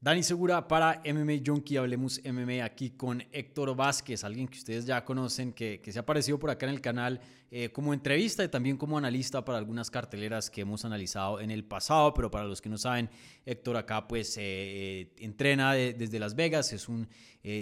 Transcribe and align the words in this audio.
Dani 0.00 0.22
Segura 0.22 0.68
para 0.68 1.02
MMA 1.04 1.42
Junkie, 1.44 1.76
hablemos 1.76 2.20
MMA 2.24 2.64
aquí 2.64 2.90
con 2.90 3.20
Héctor 3.32 3.74
Vázquez, 3.74 4.22
alguien 4.22 4.46
que 4.46 4.56
ustedes 4.56 4.86
ya 4.86 5.04
conocen, 5.04 5.52
que, 5.52 5.82
se 5.84 5.98
ha 5.98 6.02
aparecido 6.02 6.38
por 6.38 6.50
acá 6.50 6.66
en 6.66 6.72
el 6.74 6.80
canal 6.80 7.20
eh, 7.50 7.70
como 7.70 7.92
entrevista 7.92 8.44
y 8.44 8.48
también 8.48 8.76
como 8.76 8.96
analista 8.96 9.44
para 9.44 9.58
algunas 9.58 9.90
carteleras 9.90 10.50
que 10.50 10.60
hemos 10.60 10.84
analizado 10.84 11.40
en 11.40 11.50
el 11.50 11.64
pasado, 11.64 12.14
pero 12.14 12.30
para 12.30 12.44
los 12.44 12.62
que 12.62 12.68
no 12.68 12.78
saben, 12.78 13.10
Héctor 13.44 13.76
acá 13.76 14.06
pues 14.06 14.36
eh, 14.36 14.42
eh, 14.42 15.14
entrena 15.18 15.72
desde 15.72 16.20
Las 16.20 16.36
Vegas, 16.36 16.72
es 16.72 16.88
un 16.88 17.08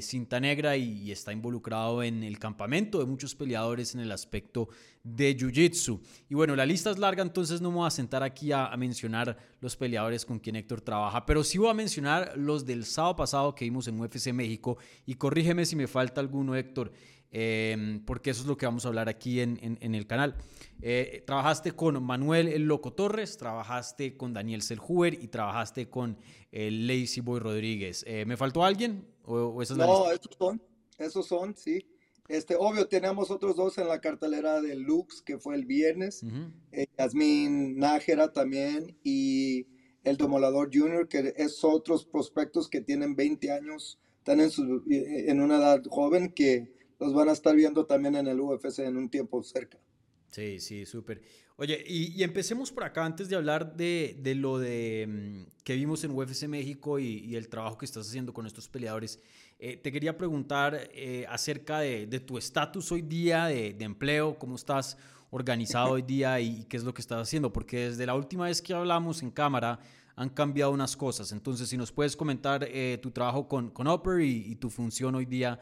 cinta 0.01 0.39
negra 0.39 0.77
y, 0.77 1.11
está 1.13 1.33
involucrado 1.33 2.03
en 2.03 2.23
el 2.23 2.39
campamento 2.39 2.99
de 2.99 3.07
muchos 3.07 3.35
peleadores 3.35 3.95
en 3.95 4.01
el 4.01 4.13
aspecto 4.13 4.69
de 5.07 5.37
Jiu-Jitsu. 5.37 6.01
Y 6.29 6.35
bueno, 6.35 6.57
la 6.57 6.67
lista 6.67 6.91
es 6.91 6.99
larga, 6.99 7.23
entonces 7.23 7.61
no 7.61 7.71
me 7.71 7.77
voy 7.77 7.87
a 7.87 7.91
sentar 7.91 8.23
aquí 8.25 8.51
a, 8.51 8.67
a 8.67 8.77
mencionar 8.77 9.37
los 9.61 9.77
peleadores 9.77 10.27
con 10.27 10.41
quien 10.41 10.57
Héctor 10.57 10.81
trabaja, 10.81 11.25
pero 11.25 11.45
sí 11.45 11.59
voy 11.59 11.71
a 11.71 11.75
mencionar 11.75 12.33
los 12.37 12.67
del 12.67 12.85
sábado 12.85 13.17
pasado 13.17 13.55
que 13.55 13.65
vimos 13.65 13.87
en 13.87 14.01
UFC 14.01 14.33
México. 14.33 14.79
Y 15.07 15.15
corrígeme 15.15 15.65
si 15.65 15.77
me 15.77 15.87
falta 15.87 16.21
alguno, 16.21 16.57
Héctor, 16.57 16.93
em, 17.31 18.05
porque 18.05 18.31
eso 18.31 18.43
es 18.43 18.49
lo 18.49 18.57
que 18.57 18.67
vamos 18.67 18.85
a 18.85 18.89
hablar 18.89 19.09
aquí 19.09 19.41
en, 19.41 19.79
el 19.81 20.07
canal. 20.09 20.35
Eh, 20.83 21.23
trabajaste 21.25 21.71
con 21.73 22.03
Manuel 22.03 22.49
El 22.49 22.63
Loco 22.63 22.93
Torres, 22.93 23.37
trabajaste 23.37 24.17
con 24.17 24.33
Daniel 24.33 24.63
Selhuber 24.63 25.15
y 25.15 25.29
trabajaste 25.29 25.89
con 25.89 26.19
el 26.51 26.89
Lazy 26.89 27.21
Boy 27.21 27.39
Rodríguez. 27.39 28.05
Eh, 28.09 28.25
¿Me 28.27 28.37
faltó 28.37 28.65
alguien? 28.65 29.07
¿O, 29.23 29.63
no, 29.77 30.11
esos 30.11 30.37
son, 30.37 30.63
esos 30.99 31.27
son, 31.27 31.55
sí. 31.55 31.96
Este, 32.29 32.57
obvio, 32.57 32.89
tenemos 32.89 33.31
otros 33.31 33.57
dos 33.57 33.79
en 33.79 33.89
la 33.89 34.01
cartelera 34.01 34.61
de 34.61 34.75
Lux, 34.75 35.23
que 35.23 35.39
fue 35.39 35.55
el 35.55 35.65
viernes. 35.65 36.25
Eh, 36.73 36.87
Yasmin 36.99 37.79
Nájera 37.79 38.33
también. 38.33 38.97
Y 39.03 39.67
el 40.03 40.17
Demolador 40.17 40.71
Junior, 40.73 41.09
que 41.09 41.35
es 41.37 41.63
otros 41.65 42.05
prospectos 42.05 42.69
que 42.69 42.81
tienen 42.81 43.17
20 43.17 43.51
años, 43.53 43.99
están 44.19 44.41
en, 44.41 44.51
su, 44.51 44.83
en 44.89 45.41
una 45.41 45.57
edad 45.57 45.83
joven 45.89 46.33
que 46.33 46.73
los 46.99 47.15
van 47.15 47.29
a 47.29 47.33
estar 47.33 47.55
viendo 47.55 47.87
también 47.87 48.17
en 48.17 48.27
el 48.27 48.41
UFC 48.41 48.81
en 48.81 48.97
un 48.97 49.11
tiempo 49.11 49.43
cerca. 49.43 49.79
Sí, 50.31 50.61
sí, 50.61 50.87
súper. 50.87 51.23
Oye, 51.59 51.83
y, 51.87 52.23
empecemos 52.23 52.71
por 52.71 52.85
acá 52.85 53.07
antes 53.07 53.31
de 53.31 53.37
hablar 53.37 53.77
de, 53.77 54.19
de 54.21 54.35
lo 54.35 54.59
de 54.59 55.07
mm, 55.09 55.63
que 55.65 55.75
vimos 55.75 56.05
en 56.05 56.11
UFC 56.11 56.49
México 56.49 56.99
y, 56.99 57.35
el 57.35 57.49
trabajo 57.49 57.79
que 57.79 57.87
estás 57.87 58.09
haciendo 58.09 58.35
con 58.35 58.47
estos 58.47 58.69
peleadores. 58.69 59.21
Eh, 59.59 59.79
te 59.79 59.91
quería 59.91 60.19
preguntar 60.19 60.91
eh, 60.93 61.25
acerca 61.31 61.81
de, 61.81 62.07
tu 62.21 62.37
estatus 62.37 62.93
hoy 62.93 63.01
día 63.01 63.47
de, 63.47 63.75
empleo, 63.81 64.39
cómo 64.39 64.57
estás 64.57 64.99
organizado 65.31 65.93
hoy 65.93 66.03
día 66.03 66.39
y, 66.41 66.65
qué 66.65 66.77
es 66.77 66.85
lo 66.85 66.93
que 66.93 67.01
estás 67.01 67.23
haciendo, 67.23 67.53
porque 67.53 67.89
desde 67.89 68.05
la 68.05 68.15
última 68.15 68.45
vez 68.45 68.61
que 68.61 68.75
hablamos 68.75 69.23
en 69.23 69.31
cámara 69.31 69.81
han 70.15 70.29
cambiado 70.29 70.73
unas 70.73 70.95
cosas. 70.97 71.33
Entonces, 71.33 71.71
si 71.71 71.77
nos 71.79 71.91
puedes 71.91 72.17
comentar 72.17 72.65
eh, 72.65 72.99
tu 73.01 73.11
trabajo 73.11 73.49
con, 73.49 73.71
con 73.71 73.89
Upper 73.89 74.21
y, 74.21 74.55
tu 74.57 74.69
función 74.69 75.15
hoy 75.15 75.25
día 75.25 75.61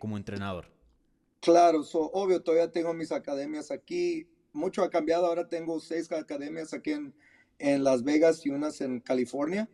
como 0.00 0.16
entrenador. 0.16 0.66
Claro, 1.38 1.84
obvio, 1.92 2.42
todavía 2.42 2.70
tengo 2.72 2.92
mis 2.92 3.12
academias 3.12 3.70
aquí. 3.70 4.26
Mucho 4.52 4.82
ha 4.82 4.90
cambiado, 4.90 5.26
ahora 5.26 5.48
tengo 5.48 5.78
seis 5.78 6.10
academias 6.10 6.74
aquí 6.74 6.90
en, 6.90 7.14
en 7.60 7.84
Las 7.84 8.02
Vegas 8.02 8.44
y 8.44 8.50
unas 8.50 8.80
en 8.80 8.98
California. 8.98 9.68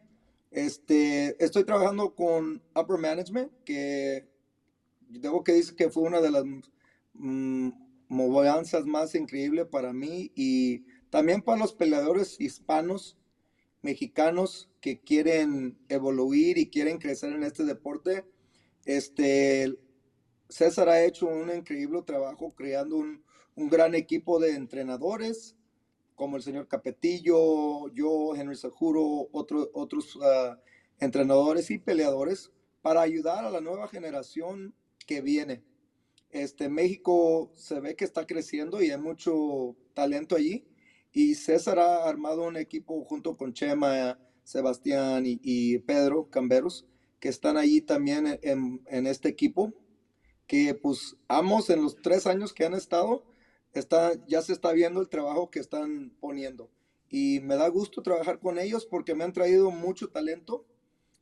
Este, 0.57 1.37
estoy 1.45 1.65
trabajando 1.65 2.15
con 2.15 2.63
Upper 2.75 2.97
Management, 2.97 3.53
que 3.67 4.27
debo 5.07 5.45
que 5.45 5.53
decir 5.53 5.77
que 5.77 5.91
fue 5.91 6.05
una 6.05 6.23
de 6.23 6.31
las 6.31 6.45
mm, 7.13 7.73
movianzas 8.09 8.87
más 8.87 9.15
increíbles 9.15 9.67
para 9.67 9.93
mí 9.93 10.33
y 10.35 10.87
también 11.11 11.43
para 11.43 11.59
los 11.59 11.75
peleadores 11.75 12.41
hispanos, 12.41 13.19
mexicanos 13.83 14.71
que 14.81 14.99
quieren 14.99 15.77
evoluir 15.91 16.57
y 16.57 16.71
quieren 16.71 16.97
crecer 16.97 17.35
en 17.35 17.43
este 17.43 17.65
deporte. 17.65 18.25
Este, 18.87 19.77
César 20.49 20.89
ha 20.89 21.05
hecho 21.05 21.27
un 21.27 21.55
increíble 21.55 22.01
trabajo 22.01 22.55
creando 22.55 22.97
un, 22.97 23.23
gran 23.57 23.95
equipo 23.95 24.39
de 24.39 24.55
entrenadores, 24.55 25.55
como 26.17 26.37
el 26.37 26.43
señor 26.43 26.67
Capetillo, 26.67 27.93
yo, 27.93 28.35
Henry 28.35 28.57
Sajuro, 28.57 29.29
otros 29.33 30.17
uh, 30.17 30.57
entrenadores 30.99 31.71
y 31.71 31.79
peleadores, 31.79 32.51
para 32.83 33.03
ayudar 33.03 33.45
a 33.45 33.51
la 33.51 33.61
nueva 33.61 33.87
generación 33.89 34.75
que 35.07 35.21
viene. 35.21 35.63
Este, 36.31 36.69
México 36.69 37.51
se 37.55 37.81
ve 37.81 37.97
que 37.97 38.05
está 38.05 38.27
creciendo 38.27 38.83
y 38.83 38.91
hay 38.91 38.99
mucho 38.99 39.77
talento 39.95 40.37
allí. 40.37 40.67
Y 41.13 41.35
César 41.35 41.79
ha 41.79 42.09
armado 42.09 42.47
un 42.47 42.57
equipo 42.57 43.03
junto 43.05 43.37
con 43.37 43.55
Chema, 43.55 44.19
Sebastián 44.45 45.25
y, 45.27 45.79
Pedro 45.79 46.29
Camberos, 46.31 46.87
que 47.21 47.29
están 47.29 47.57
allí 47.57 47.81
también 47.81 48.39
en, 48.43 49.07
este 49.07 49.29
equipo, 49.29 49.73
que 50.47 50.75
pues 50.75 51.17
ambos 51.27 51.71
en 51.71 51.83
los 51.83 51.97
tres 52.03 52.27
años 52.27 52.53
que 52.53 52.65
han 52.65 52.75
estado, 52.75 53.25
está, 53.79 54.13
ya 54.27 54.43
se 54.43 54.53
está 54.53 54.73
viendo 54.73 55.01
el 55.01 55.09
trabajo 55.09 55.51
que 55.51 55.61
están 55.61 56.11
poniendo. 56.21 56.71
Y 57.09 57.41
me 57.41 57.57
da 57.57 57.69
gusto 57.69 58.03
trabajar 58.03 58.41
con 58.41 58.59
ellos 58.59 58.87
porque 58.87 59.15
me 59.15 59.25
han 59.25 59.33
traído 59.33 59.71
mucho 59.71 60.09
talento 60.09 60.65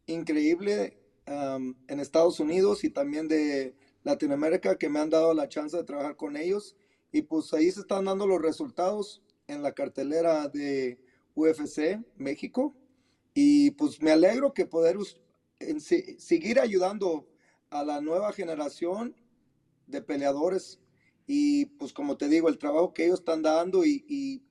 increíble 0.06 0.98
en 1.26 2.00
Estados 2.00 2.40
Unidos 2.40 2.84
y 2.84 2.90
también 2.90 3.28
de 3.28 3.74
Latinoamérica 4.02 4.76
que 4.76 4.88
me 4.88 5.00
han 5.00 5.10
dado 5.10 5.32
la 5.32 5.48
chance 5.48 5.76
de 5.76 5.84
trabajar 5.84 6.16
con 6.16 6.36
ellos 6.36 6.76
y 7.12 7.22
pues 7.22 7.52
ahí 7.54 7.70
se 7.70 7.80
están 7.80 8.04
dando 8.04 8.26
los 8.26 8.42
resultados 8.42 9.22
en 9.46 9.62
la 9.62 9.72
cartelera 9.72 10.48
de 10.48 10.98
UFC 11.34 12.00
México 12.16 12.74
y 13.32 13.70
pues 13.72 14.02
me 14.02 14.10
alegro 14.10 14.52
que 14.52 14.66
poder 14.66 14.98
seguir 15.78 16.60
ayudando 16.60 17.26
a 17.70 17.84
la 17.84 18.00
nueva 18.00 18.32
generación 18.32 19.16
de 19.86 20.02
peleadores 20.02 20.78
y 21.26 21.66
pues 21.66 21.92
como 21.92 22.16
te 22.16 22.28
digo, 22.28 22.48
el 22.48 22.58
trabajo 22.58 22.92
que 22.92 23.04
ellos 23.04 23.20
están 23.20 23.42
dando 23.42 23.84
y, 23.84 24.04
y 24.08 24.42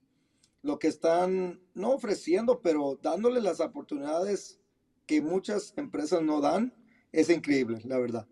lo 0.62 0.80
que 0.80 0.88
están 0.88 1.62
no 1.74 1.92
ofreciendo, 1.92 2.62
pero 2.62 3.00
dándole 3.02 3.42
las 3.42 3.60
oportunidades 3.60 4.60
que 5.06 5.22
muchas 5.22 5.74
empresas 5.78 6.22
no 6.22 6.42
dan, 6.42 6.74
es 7.12 7.30
increíble, 7.30 7.82
la 7.84 8.00
verdad. 8.00 8.28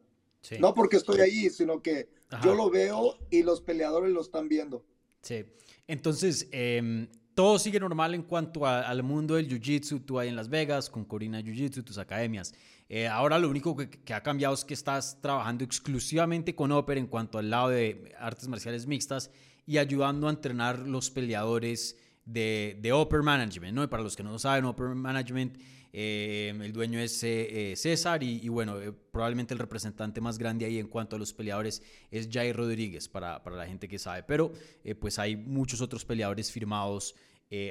No 0.60 0.74
porque 0.74 0.98
estoy 0.98 1.20
ahí, 1.22 1.50
sino 1.50 1.82
que 1.84 2.10
yo 2.44 2.56
lo 2.56 2.70
veo 2.70 3.16
y 3.30 3.44
los 3.44 3.62
peleadores 3.62 4.12
lo 4.12 4.22
están 4.22 4.50
viendo. 4.50 4.84
Sí. 5.22 5.46
Entonces, 5.88 6.48
em, 6.52 7.08
todo 7.36 7.60
sigue 7.60 7.80
normal 7.80 8.14
en 8.14 8.24
cuanto 8.24 8.66
al 8.66 9.04
mundo 9.04 9.36
del 9.36 9.48
Jiu-Jitsu. 9.48 10.06
Tú 10.06 10.20
ahí 10.20 10.30
en 10.30 10.36
Las 10.36 10.50
Vegas 10.50 10.90
con 10.90 11.06
Corina 11.06 11.42
Jiu-Jitsu, 11.42 11.84
tus 11.84 11.98
academias. 11.98 12.54
Eh, 12.90 13.08
ahora 13.08 13.40
lo 13.40 13.50
único 13.50 13.76
que, 13.76 14.14
ha 14.14 14.22
cambiado 14.22 14.54
es 14.54 14.66
que 14.66 14.74
estás 14.74 15.20
trabajando 15.22 15.64
exclusivamente 15.64 16.56
con 16.56 16.72
Oper 16.72 16.98
en 16.98 17.08
cuanto 17.08 17.38
al 17.38 17.50
lado 17.50 17.70
de 17.70 18.14
artes 18.20 18.48
marciales 18.50 18.86
mixtas 18.86 19.32
y 19.66 19.78
ayudando 19.78 20.28
a 20.28 20.32
entrenar 20.32 20.80
los 20.80 21.10
peleadores 21.10 21.98
de, 22.26 22.78
de 22.82 23.22
Management. 23.24 23.74
¿no? 23.76 23.84
Y 23.84 23.88
para 23.88 24.04
los 24.04 24.16
que 24.16 24.24
no 24.24 24.38
saben, 24.40 24.66
Upper 24.66 24.88
Management 24.88 25.58
eh, 25.94 26.54
el 26.62 26.72
dueño 26.72 27.00
es 27.00 27.24
eh, 27.24 27.72
eh, 27.72 27.76
César 27.76 28.24
y, 28.24 28.48
bueno, 28.50 28.76
probablemente 29.12 29.54
el 29.54 29.60
representante 29.60 30.22
más 30.22 30.38
grande 30.38 30.66
ahí 30.66 30.80
en 30.80 30.88
cuanto 30.88 31.16
a 31.16 31.20
los 31.20 31.34
peleadores 31.34 31.82
es 32.10 32.30
Jair 32.32 32.56
Rodríguez, 32.56 33.08
para, 33.10 33.44
para 33.44 33.56
la 33.56 33.66
gente 33.66 33.88
que 33.88 34.00
sabe. 34.00 34.24
Pero 34.24 34.52
pues 35.00 35.20
hay 35.20 35.36
muchos 35.36 35.82
otros 35.82 36.06
peleadores 36.06 36.52
firmados 36.52 37.16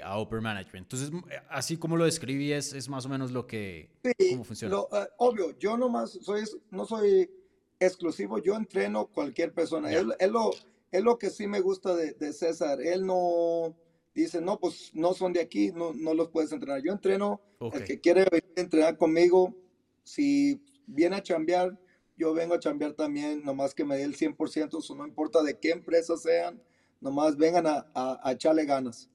a 0.04 0.20
Upper 0.20 0.40
Management. 0.42 0.92
Entonces, 0.92 1.10
así 1.48 1.78
como 1.78 1.96
lo 1.96 2.04
describí, 2.04 2.52
es, 2.52 2.74
es 2.74 2.88
más 2.88 3.06
o 3.06 3.08
menos 3.08 3.30
lo 3.30 3.46
que... 3.46 3.90
cómo 4.30 4.44
funciona. 4.44 4.76
obvio, 5.16 5.58
yo 5.58 5.78
nomás 5.78 6.18
soy, 6.20 6.44
no 6.70 6.84
soy 6.84 7.30
exclusivo, 7.78 8.38
yo 8.38 8.56
entreno 8.56 9.06
cualquier 9.06 9.54
persona. 9.54 9.90
Es, 9.90 10.04
lo, 10.30 10.50
es 10.92 11.02
lo 11.02 11.18
que 11.18 11.30
sí 11.30 11.46
me 11.46 11.60
gusta 11.60 11.94
de, 11.94 12.12
de 12.12 12.32
César. 12.34 12.82
Él 12.82 13.06
no 13.06 13.74
dicen, 14.14 14.44
no, 14.44 14.58
pues 14.58 14.90
no 14.94 15.14
son 15.14 15.32
de 15.32 15.40
aquí, 15.40 15.72
no, 15.72 15.92
no 15.92 16.14
los 16.14 16.28
puedes 16.28 16.52
entrenar. 16.52 16.82
Yo 16.82 16.92
entreno, 16.92 17.40
el 17.72 17.84
que 17.84 18.00
quiere 18.00 18.26
entrenar 18.56 18.96
conmigo, 18.96 19.54
si 20.02 20.60
viene 20.86 21.16
a 21.16 21.22
chambear, 21.22 21.78
yo 22.16 22.34
vengo 22.34 22.54
a 22.54 22.58
chambear 22.58 22.92
también, 22.92 23.42
nomás 23.44 23.74
que 23.74 23.84
me 23.84 23.96
dé 23.96 24.02
el 24.02 24.16
100%, 24.16 24.78
eso 24.78 24.94
no 24.94 25.06
importa 25.06 25.42
de 25.42 25.58
qué 25.58 25.70
empresa 25.70 26.16
sean, 26.16 26.60
nomás 27.00 27.36
vengan 27.36 27.66
a, 27.66 27.86
a, 27.94 28.32
echarle 28.32 28.66
ganas. 28.66 29.08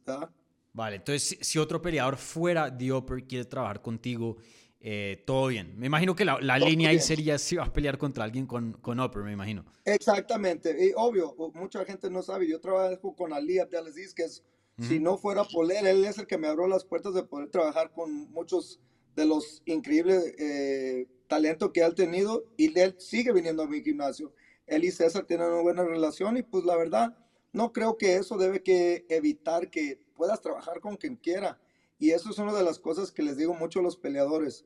Vale, 0.74 0.96
entonces 0.98 1.38
si 1.42 1.60
otro 1.60 1.82
peleador 1.82 2.18
fuera 2.18 2.70
de 2.70 2.92
Upper 2.92 3.24
quiere 3.26 3.46
trabajar 3.46 3.82
contigo, 3.82 4.38
eh, 4.80 5.24
todo 5.26 5.48
bien. 5.48 5.74
Me 5.78 5.88
imagino 5.88 6.16
que 6.16 6.26
la, 6.26 6.40
la 6.42 6.58
línea 6.58 6.90
ahí 6.90 7.00
sería 7.00 7.38
si 7.38 7.56
vas 7.56 7.70
a 7.70 7.74
pelear 7.74 7.98
contra 7.98 8.24
alguien 8.24 8.46
con, 8.46 8.74
con 8.74 9.00
Upper, 9.00 9.24
me 9.24 9.32
imagino. 9.32 9.66
Exactamente, 9.84 10.76
y 10.88 10.92
obvio, 10.96 11.36
mucha 11.54 11.86
gente 11.86 12.10
no 12.10 12.24
sabe, 12.24 12.48
yo 12.48 12.60
trabajo 12.60 13.16
con 13.16 13.34
Ali 13.34 13.60
Abdelaziz, 13.60 14.14
que 14.14 14.24
es 14.24 14.44
si 14.80 15.00
no 15.00 15.18
fuera 15.18 15.44
por 15.46 15.72
él, 15.72 15.88
él 15.88 16.04
es 16.04 16.18
el 16.18 16.28
que 16.28 16.38
me 16.38 16.48
abrió 16.48 16.68
las 16.68 16.84
puertas 16.84 17.14
de 17.14 17.24
poder 17.24 17.50
trabajar 17.50 17.92
con 17.94 18.30
muchos 18.32 18.82
de 19.16 19.26
los 19.26 19.62
increíbles 19.66 20.34
eh, 20.38 21.08
talentos 21.28 21.72
que 21.72 21.84
ha 21.84 21.94
tenido 21.94 22.46
y 22.58 22.78
él 22.78 22.96
sigue 23.00 23.32
viniendo 23.32 23.64
a 23.64 23.68
mi 23.68 23.82
gimnasio. 23.82 24.34
Él 24.68 24.84
y 24.84 24.92
César 24.92 25.26
tienen 25.26 25.48
una 25.48 25.62
buena 25.62 25.84
relación 25.84 26.38
y 26.38 26.44
pues 26.44 26.66
la 26.66 26.76
verdad, 26.76 27.18
no 27.54 27.72
creo 27.72 27.98
que 27.98 28.16
eso 28.16 28.38
debe 28.38 28.64
que 28.64 29.06
evitar 29.10 29.70
que 29.70 30.02
puedas 30.16 30.42
trabajar 30.42 30.82
con 30.82 30.98
quien 30.98 31.16
quiera. 31.16 31.60
Y 31.98 32.12
eso 32.12 32.30
es 32.30 32.38
una 32.38 32.54
de 32.54 32.64
las 32.64 32.80
cosas 32.80 33.12
que 33.12 33.24
les 33.24 33.38
digo 33.38 33.54
mucho 33.54 33.80
a 33.80 33.84
los 33.84 33.96
peleadores. 33.96 34.66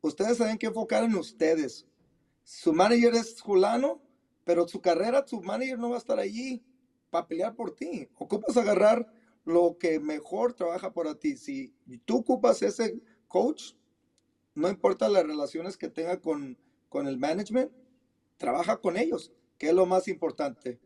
ustedes 0.00 0.36
tienen 0.36 0.58
que 0.58 0.66
enfocar 0.66 1.02
en 1.02 1.16
ustedes. 1.16 1.86
Su 2.44 2.72
manager 2.72 3.14
es 3.16 3.40
Julano, 3.40 4.00
pero 4.44 4.68
su 4.68 4.80
carrera, 4.80 5.26
su 5.26 5.42
manager 5.42 5.78
no 5.78 5.90
va 5.90 5.96
a 5.96 5.98
estar 5.98 6.18
allí 6.18 6.62
para 7.10 7.26
pelear 7.26 7.54
por 7.56 7.74
ti. 7.74 8.08
Ocupas 8.16 8.56
agarrar 8.56 9.12
lo 9.48 9.78
que 9.78 9.98
mejor 9.98 10.52
trabaja 10.52 10.92
para 10.92 11.14
ti. 11.14 11.36
Si 11.38 11.72
tú 12.04 12.18
ocupas 12.18 12.60
ese 12.60 13.00
coach, 13.28 13.72
no 14.54 14.68
importa 14.68 15.08
las 15.08 15.26
relaciones 15.26 15.78
que 15.78 15.88
tenga 15.88 16.20
con, 16.20 16.58
con 16.90 17.08
el 17.08 17.16
management, 17.16 17.72
trabaja 18.36 18.76
con 18.76 18.98
ellos, 18.98 19.32
que 19.56 19.68
es 19.68 19.74
lo 19.74 19.86
más 19.86 20.06
importante. 20.06 20.78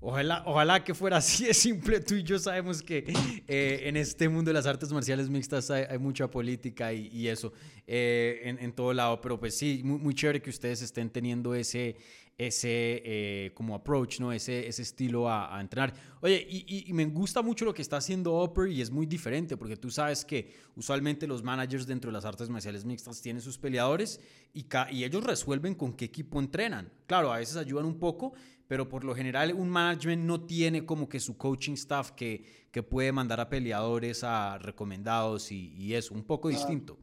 Ojalá, 0.00 0.44
ojalá 0.46 0.84
que 0.84 0.94
fuera 0.94 1.16
así 1.16 1.46
de 1.46 1.54
simple. 1.54 2.00
Tú 2.00 2.14
y 2.14 2.22
yo 2.22 2.38
sabemos 2.38 2.82
que 2.82 3.04
eh, 3.48 3.80
en 3.84 3.96
este 3.96 4.28
mundo 4.28 4.50
de 4.50 4.54
las 4.54 4.66
artes 4.66 4.92
marciales 4.92 5.28
mixtas 5.28 5.70
hay, 5.70 5.98
mucha 5.98 6.30
política 6.30 6.92
y, 6.92 7.26
eso 7.26 7.52
eh, 7.86 8.56
en, 8.60 8.72
todo 8.72 8.92
lado. 8.92 9.20
Pero 9.20 9.40
pues 9.40 9.56
sí, 9.56 9.80
muy, 9.84 10.14
chévere 10.14 10.40
que 10.40 10.50
ustedes 10.50 10.82
estén 10.82 11.10
teniendo 11.10 11.52
ese, 11.52 11.96
ese 12.36 13.02
eh, 13.04 13.50
como 13.54 13.74
approach, 13.74 14.20
¿no? 14.20 14.32
Ese, 14.32 14.68
ese 14.68 14.82
estilo 14.82 15.28
a, 15.28 15.60
entrenar. 15.60 15.92
Oye, 16.20 16.46
y, 16.48 16.92
me 16.92 17.04
gusta 17.06 17.42
mucho 17.42 17.64
lo 17.64 17.74
que 17.74 17.82
está 17.82 17.96
haciendo 17.96 18.40
Upper 18.40 18.68
y 18.68 18.80
es 18.80 18.92
muy 18.92 19.04
diferente 19.04 19.56
porque 19.56 19.76
tú 19.76 19.90
sabes 19.90 20.24
que 20.24 20.54
usualmente 20.76 21.26
los 21.26 21.42
managers 21.42 21.88
dentro 21.88 22.10
de 22.10 22.12
las 22.12 22.24
artes 22.24 22.48
marciales 22.48 22.84
mixtas 22.84 23.20
tienen 23.20 23.42
sus 23.42 23.58
peleadores 23.58 24.20
y, 24.54 24.64
y 24.92 25.02
ellos 25.02 25.24
resuelven 25.24 25.74
con 25.74 25.92
qué 25.92 26.04
equipo 26.04 26.38
entrenan. 26.38 26.92
Claro, 27.08 27.32
a 27.32 27.38
veces 27.38 27.56
ayudan 27.56 27.84
un 27.84 27.98
poco, 27.98 28.34
pero 28.68 28.88
por 28.88 29.02
lo 29.02 29.14
general 29.14 29.54
un 29.54 29.70
management 29.70 30.24
no 30.24 30.42
tiene 30.42 30.84
como 30.84 31.08
que 31.08 31.18
su 31.18 31.36
coaching 31.36 31.72
staff 31.72 32.12
que, 32.12 32.68
que 32.70 32.82
puede 32.82 33.10
mandar 33.10 33.40
a 33.40 33.48
peleadores 33.48 34.22
a 34.22 34.58
recomendados 34.58 35.50
y, 35.50 35.72
y 35.74 35.94
eso, 35.94 36.14
un 36.14 36.22
poco 36.22 36.48
ah. 36.48 36.52
distinto. 36.52 36.98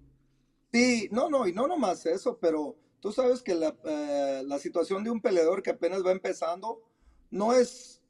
Sí, 0.72 1.10
no, 1.12 1.30
no, 1.30 1.48
y 1.48 1.54
no 1.54 1.68
nomás 1.68 2.06
eso, 2.06 2.38
pero 2.38 2.78
tú 3.00 3.12
sabes 3.12 3.42
que 3.42 3.56
la, 3.56 3.76
eh, 3.84 4.44
la, 4.46 4.60
situación 4.60 5.04
de 5.04 5.10
un 5.10 5.22
peleador 5.22 5.64
que 5.64 5.72
apenas 5.72 6.06
va 6.06 6.12
empezando 6.12 6.84
no 7.32 7.54
es, 7.54 8.02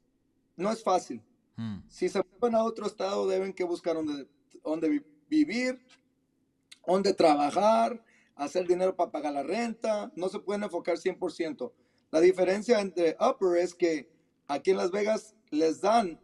no 0.56 0.70
es 0.70 0.82
fácil. 0.82 1.22
Hmm. 1.56 1.78
Si 1.88 2.08
se 2.08 2.20
van 2.40 2.54
a 2.54 2.64
otro 2.64 2.86
estado, 2.86 3.26
deben 3.26 3.54
que 3.54 3.64
buscar 3.64 3.94
donde, 3.94 4.28
donde 4.62 5.02
vivir, 5.28 5.78
donde 6.86 7.14
trabajar, 7.14 8.04
hacer 8.34 8.66
dinero 8.66 8.94
para 8.94 9.10
pagar 9.10 9.32
la 9.32 9.42
renta, 9.42 10.12
no 10.14 10.28
se 10.28 10.40
pueden 10.40 10.64
enfocar 10.64 10.98
100%. 10.98 11.72
La 12.10 12.20
diferencia 12.20 12.80
entre 12.80 13.16
Upper 13.20 13.58
es 13.58 13.74
que 13.74 14.08
aquí 14.46 14.70
en 14.70 14.76
Las 14.76 14.90
Vegas 14.90 15.34
les 15.50 15.80
dan 15.80 16.20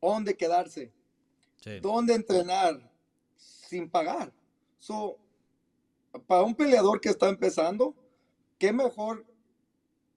dónde 0.00 0.36
quedarse, 0.36 0.92
dónde 1.82 2.14
entrenar 2.14 2.90
sin 3.36 3.88
pagar. 3.88 4.32
So, 4.78 5.18
para 6.26 6.42
un 6.42 6.54
peleador 6.54 7.00
que 7.00 7.10
está 7.10 7.28
empezando, 7.28 7.94
qué 8.58 8.72
mejor 8.72 9.26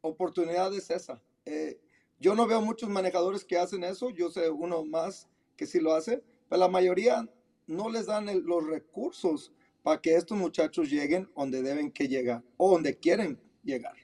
oportunidad 0.02 0.74
es 0.74 0.90
esa. 0.90 1.22
Eh, 1.46 1.80
yo 2.20 2.36
no 2.36 2.48
veo 2.48 2.62
muchos 2.62 2.90
manejadores 2.90 3.44
que 3.44 3.58
hacen 3.58 3.84
eso, 3.84 4.10
yo 4.10 4.30
sé 4.30 4.50
uno 4.50 4.84
más 4.86 5.28
que 5.58 5.66
sí 5.66 5.80
lo 5.80 5.94
hace, 5.94 6.24
pero 6.48 6.60
la 6.60 6.68
mayoría 6.68 7.28
no 7.68 7.90
les 7.90 8.06
dan 8.06 8.28
los 8.46 8.66
recursos 8.66 9.52
para 9.82 10.02
que 10.02 10.16
estos 10.16 10.38
muchachos 10.38 10.90
lleguen 10.90 11.30
donde 11.36 11.62
deben 11.62 11.92
que 11.92 12.08
llegar 12.08 12.44
o 12.58 12.72
donde 12.72 12.98
quieren 12.98 13.40
llegar. 13.64 13.96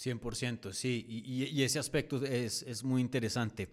100%, 0.00 0.72
sí, 0.72 1.04
y, 1.06 1.62
ese 1.62 1.78
aspecto 1.78 2.24
es, 2.24 2.62
es 2.62 2.82
muy 2.82 3.02
interesante. 3.02 3.68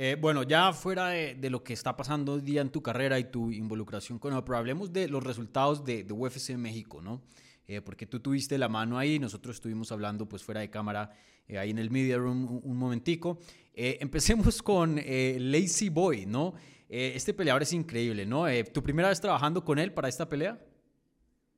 Eh, 0.00 0.16
bueno, 0.18 0.44
ya 0.44 0.72
fuera 0.72 1.08
de, 1.08 1.50
lo 1.50 1.64
que 1.64 1.72
está 1.72 1.96
pasando 1.96 2.34
hoy 2.34 2.40
día 2.40 2.60
en 2.60 2.70
tu 2.70 2.80
carrera 2.80 3.18
y 3.18 3.24
tu 3.24 3.50
involucración 3.50 4.20
con 4.20 4.30
pero 4.44 4.56
hablemos 4.56 4.92
de 4.92 5.08
los 5.08 5.24
resultados 5.24 5.84
de, 5.84 6.04
de 6.04 6.12
UFC 6.12 6.50
México, 6.50 7.02
¿no? 7.02 7.20
Eh, 7.66 7.80
porque 7.80 8.06
tú 8.06 8.20
tuviste 8.20 8.56
la 8.58 8.68
mano 8.68 8.96
ahí, 8.96 9.18
nosotros 9.18 9.56
estuvimos 9.56 9.90
hablando 9.90 10.28
pues 10.28 10.44
fuera 10.44 10.60
de 10.60 10.70
cámara 10.70 11.10
eh, 11.48 11.58
ahí 11.58 11.70
en 11.70 11.78
el 11.78 11.90
media 11.90 12.16
room 12.16 12.60
un, 12.62 12.76
momentico. 12.76 13.40
empecemos 13.74 14.62
con 14.62 14.96
Lazy 14.96 15.88
Boy, 15.88 16.26
¿no? 16.26 16.54
este 16.88 17.34
peleador 17.34 17.62
es 17.62 17.72
increíble, 17.72 18.24
¿no? 18.24 18.44
¿Tu 18.72 18.82
primera 18.82 19.08
vez 19.08 19.20
trabajando 19.20 19.64
con 19.64 19.80
él 19.80 19.92
para 19.92 20.08
esta 20.08 20.28
pelea? 20.28 20.58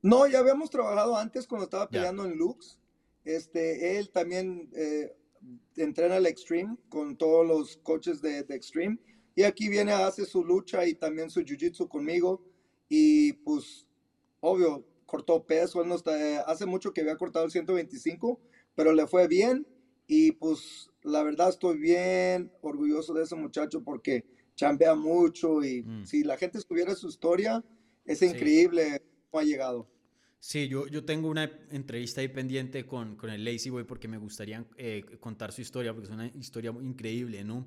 No, 0.00 0.26
ya 0.26 0.38
habíamos 0.38 0.70
trabajado 0.70 1.16
antes 1.16 1.46
cuando 1.46 1.64
estaba 1.64 1.88
peleando 1.88 2.24
en 2.24 2.36
Lux. 2.36 2.79
Este, 3.36 3.98
él 3.98 4.10
también 4.10 4.68
eh, 4.74 5.14
entrena 5.76 6.16
el 6.16 6.26
Extreme 6.26 6.76
con 6.88 7.16
todos 7.16 7.46
los 7.46 7.76
coches 7.78 8.20
de, 8.20 8.40
Extreme. 8.40 8.98
Y 9.34 9.44
aquí 9.44 9.68
viene, 9.68 9.92
hace 9.92 10.24
su 10.24 10.44
lucha 10.44 10.86
y 10.86 10.94
también 10.94 11.30
su 11.30 11.40
jiu-jitsu 11.40 11.88
conmigo. 11.88 12.44
Y 12.88 13.34
pues, 13.34 13.86
obvio, 14.40 14.84
cortó 15.06 15.44
peso. 15.46 15.80
Él 15.80 15.88
no 15.88 15.94
está, 15.94 16.40
hace 16.42 16.66
mucho 16.66 16.92
que 16.92 17.02
había 17.02 17.16
cortado 17.16 17.44
el 17.44 17.52
125, 17.52 18.40
pero 18.74 18.92
le 18.92 19.06
fue 19.06 19.28
bien. 19.28 19.66
Y 20.06 20.32
pues, 20.32 20.90
la 21.02 21.22
verdad, 21.22 21.50
estoy 21.50 21.78
bien 21.78 22.50
orgulloso 22.62 23.14
de 23.14 23.22
ese 23.22 23.36
muchacho 23.36 23.82
porque 23.84 24.24
chambea 24.56 24.94
mucho. 24.96 25.64
Y 25.64 25.82
mm. 25.82 26.04
si 26.04 26.24
la 26.24 26.36
gente 26.36 26.58
estuviera 26.58 26.94
su 26.96 27.08
historia, 27.08 27.64
es 28.04 28.22
increíble 28.22 29.02
cómo 29.30 29.40
ha 29.40 29.44
llegado. 29.44 29.88
Sí, 30.42 30.68
yo, 30.68 30.86
yo 30.86 31.04
tengo 31.04 31.28
una 31.28 31.50
entrevista 31.70 32.22
ahí 32.22 32.28
pendiente 32.28 32.86
con, 32.86 33.14
con 33.14 33.28
el 33.28 33.44
Lazy 33.44 33.68
Boy 33.68 33.84
porque 33.84 34.08
me 34.08 34.16
gustaría 34.16 34.64
eh, 34.78 35.04
contar 35.20 35.52
su 35.52 35.60
historia, 35.60 35.92
porque 35.92 36.06
es 36.06 36.14
una 36.14 36.28
historia 36.28 36.72
muy 36.72 36.86
increíble, 36.86 37.44
¿no? 37.44 37.66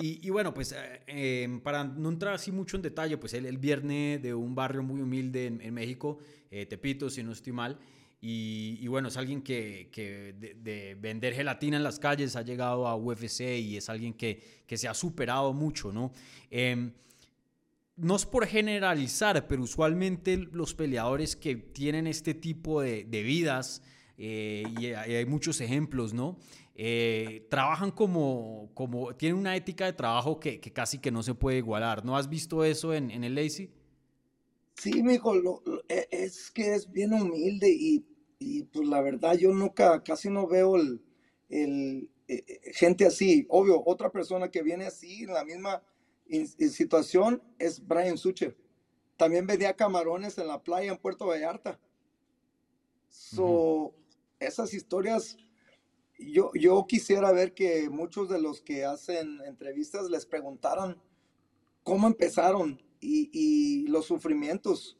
Y, 0.00 0.24
y, 0.24 0.30
bueno, 0.30 0.54
pues 0.54 0.70
eh, 0.70 1.00
em, 1.08 1.60
para 1.60 1.82
no 1.82 2.08
entrar 2.08 2.34
así 2.34 2.52
mucho 2.52 2.76
en 2.76 2.82
detalle, 2.82 3.18
pues 3.18 3.34
él, 3.34 3.44
el 3.44 3.58
viernes 3.58 4.22
de 4.22 4.32
un 4.34 4.54
barrio 4.54 4.84
muy 4.84 5.00
humilde 5.00 5.46
en, 5.46 5.74
México, 5.74 6.20
eh, 6.48 6.64
Tepito, 6.64 7.10
si 7.10 7.24
no 7.24 7.32
estoy 7.32 7.52
mal, 7.52 7.76
y, 8.20 8.78
y 8.80 8.86
bueno, 8.86 9.08
es 9.08 9.16
alguien 9.16 9.42
que, 9.42 9.88
que 9.90 10.32
de, 10.38 10.54
de, 10.54 10.94
vender 10.94 11.34
gelatina 11.34 11.76
en 11.76 11.82
las 11.82 11.98
calles 11.98 12.36
ha 12.36 12.42
llegado 12.42 12.86
a 12.86 12.94
UFC 12.94 13.40
y 13.58 13.76
es 13.76 13.88
alguien 13.88 14.14
que, 14.14 14.62
que 14.64 14.76
se 14.76 14.86
ha 14.86 14.94
superado 14.94 15.52
mucho, 15.52 15.90
¿no? 15.90 16.12
Eh, 16.52 16.92
no 18.02 18.16
es 18.16 18.26
por 18.26 18.46
generalizar, 18.46 19.46
pero 19.46 19.62
usualmente 19.62 20.36
los 20.36 20.74
peleadores 20.74 21.36
que 21.36 21.54
tienen 21.54 22.08
este 22.08 22.34
tipo 22.34 22.80
de, 22.80 23.04
vidas, 23.04 23.80
eh, 24.18 24.64
y 24.80 24.86
hay 24.86 25.24
muchos 25.24 25.60
ejemplos, 25.60 26.12
¿no? 26.12 26.36
Eh, 26.74 27.46
trabajan 27.48 27.92
como, 27.92 28.72
como, 28.74 29.14
tienen 29.14 29.38
una 29.38 29.54
ética 29.54 29.84
de 29.84 29.92
trabajo 29.92 30.40
que, 30.40 30.58
casi 30.60 30.98
que 30.98 31.12
no 31.12 31.22
se 31.22 31.34
puede 31.34 31.58
igualar. 31.58 32.04
¿No 32.04 32.16
has 32.16 32.28
visto 32.28 32.64
eso 32.64 32.92
en, 32.92 33.10
el 33.22 33.36
Lazy? 33.36 33.70
Sí, 34.74 35.00
mijo, 35.04 35.34
e, 35.88 36.08
es 36.10 36.50
que 36.50 36.74
es 36.74 36.90
bien 36.90 37.12
humilde 37.12 37.70
y, 37.70 38.04
pues 38.72 38.88
la 38.88 39.00
verdad 39.00 39.34
yo 39.34 39.52
nunca, 39.52 40.02
casi 40.02 40.28
no 40.28 40.48
veo 40.48 40.74
el, 40.74 41.00
el, 41.48 42.10
eh, 42.26 42.42
gente 42.74 43.06
así. 43.06 43.46
Obvio, 43.48 43.80
otra 43.86 44.10
persona 44.10 44.50
que 44.50 44.64
viene 44.64 44.86
así 44.86 45.22
en 45.22 45.34
la 45.34 45.44
misma 45.44 45.80
situación 46.46 47.42
es 47.58 47.86
Brian 47.86 48.18
Sucher. 48.18 48.56
También 49.16 49.46
vendía 49.46 49.76
camarones 49.76 50.38
en 50.38 50.48
la 50.48 50.62
playa 50.62 50.90
en 50.90 50.98
Puerto 50.98 51.26
Vallarta. 51.26 51.78
So, 53.08 53.94
esas 54.40 54.74
historias, 54.74 55.36
yo, 56.18 56.50
yo 56.54 56.86
quisiera 56.88 57.30
ver 57.32 57.54
que 57.54 57.88
muchos 57.90 58.28
de 58.28 58.40
los 58.40 58.60
que 58.62 58.84
hacen 58.84 59.40
entrevistas 59.46 60.08
les 60.08 60.26
preguntaran 60.26 61.00
cómo 61.82 62.06
empezaron 62.06 62.80
y, 63.00 63.86
los 63.88 64.06
sufrimientos 64.06 64.96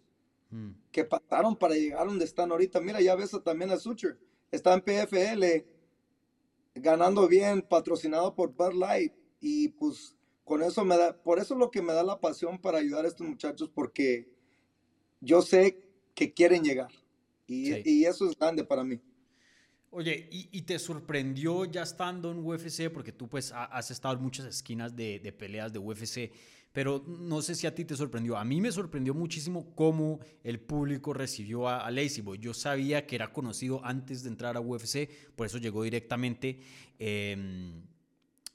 mm. 0.50 0.70
que 0.90 1.04
pasaron 1.04 1.56
para 1.56 1.74
llegar 1.74 2.06
donde 2.06 2.24
están 2.24 2.50
ahorita. 2.50 2.80
Mira, 2.80 3.00
ya 3.00 3.14
ves 3.14 3.30
también 3.44 3.70
a 3.70 3.78
Sucher. 3.78 4.18
Está 4.50 4.74
en 4.74 4.82
PFL, 4.82 5.64
ganando 6.74 7.26
bien, 7.28 7.62
patrocinado 7.62 8.34
por 8.34 8.52
Bud 8.52 8.74
Light. 8.74 9.14
Y 9.40 9.68
pues 9.68 10.16
con 10.52 10.62
eso 10.62 10.84
me 10.84 10.98
da, 10.98 11.16
por 11.16 11.38
eso 11.38 11.54
es 11.54 11.60
lo 11.60 11.70
que 11.70 11.80
me 11.80 11.94
da 11.94 12.02
la 12.02 12.20
pasión 12.20 12.58
para 12.58 12.76
ayudar 12.76 13.06
a 13.06 13.08
estos 13.08 13.26
muchachos, 13.26 13.70
porque 13.74 14.28
yo 15.18 15.40
sé 15.40 15.82
que 16.14 16.34
quieren 16.34 16.62
llegar. 16.62 16.90
Y, 17.46 18.04
eso 18.04 18.28
es 18.28 18.38
grande 18.38 18.62
para 18.62 18.84
mí. 18.84 19.00
Oye, 19.88 20.28
¿y, 20.30 20.60
te 20.60 20.78
sorprendió 20.78 21.64
ya 21.64 21.84
estando 21.84 22.30
en 22.30 22.44
UFC? 22.44 22.90
Porque 22.92 23.12
tú 23.12 23.30
pues 23.30 23.50
has 23.54 23.90
estado 23.90 24.14
en 24.14 24.22
muchas 24.22 24.44
esquinas 24.44 24.94
de, 24.94 25.34
peleas 25.38 25.72
de 25.72 25.78
UFC, 25.78 26.30
pero 26.70 27.02
no 27.06 27.40
sé 27.40 27.54
si 27.54 27.66
a 27.66 27.74
ti 27.74 27.86
te 27.86 27.96
sorprendió. 27.96 28.36
A 28.36 28.44
mí 28.44 28.60
me 28.60 28.70
sorprendió 28.72 29.14
muchísimo 29.14 29.74
cómo 29.74 30.20
el 30.44 30.60
público 30.60 31.14
recibió 31.14 31.66
a, 31.66 31.86
a 31.86 31.90
Lazy 31.90 32.20
Boy. 32.20 32.36
Yo 32.36 32.52
sabía 32.52 33.06
que 33.06 33.14
era 33.14 33.32
conocido 33.32 33.82
antes 33.86 34.22
de 34.22 34.28
entrar 34.28 34.58
a 34.58 34.60
UFC, 34.60 35.08
por 35.34 35.46
eso 35.46 35.56
llegó 35.56 35.82
directamente. 35.82 36.60
Eh, 36.98 37.72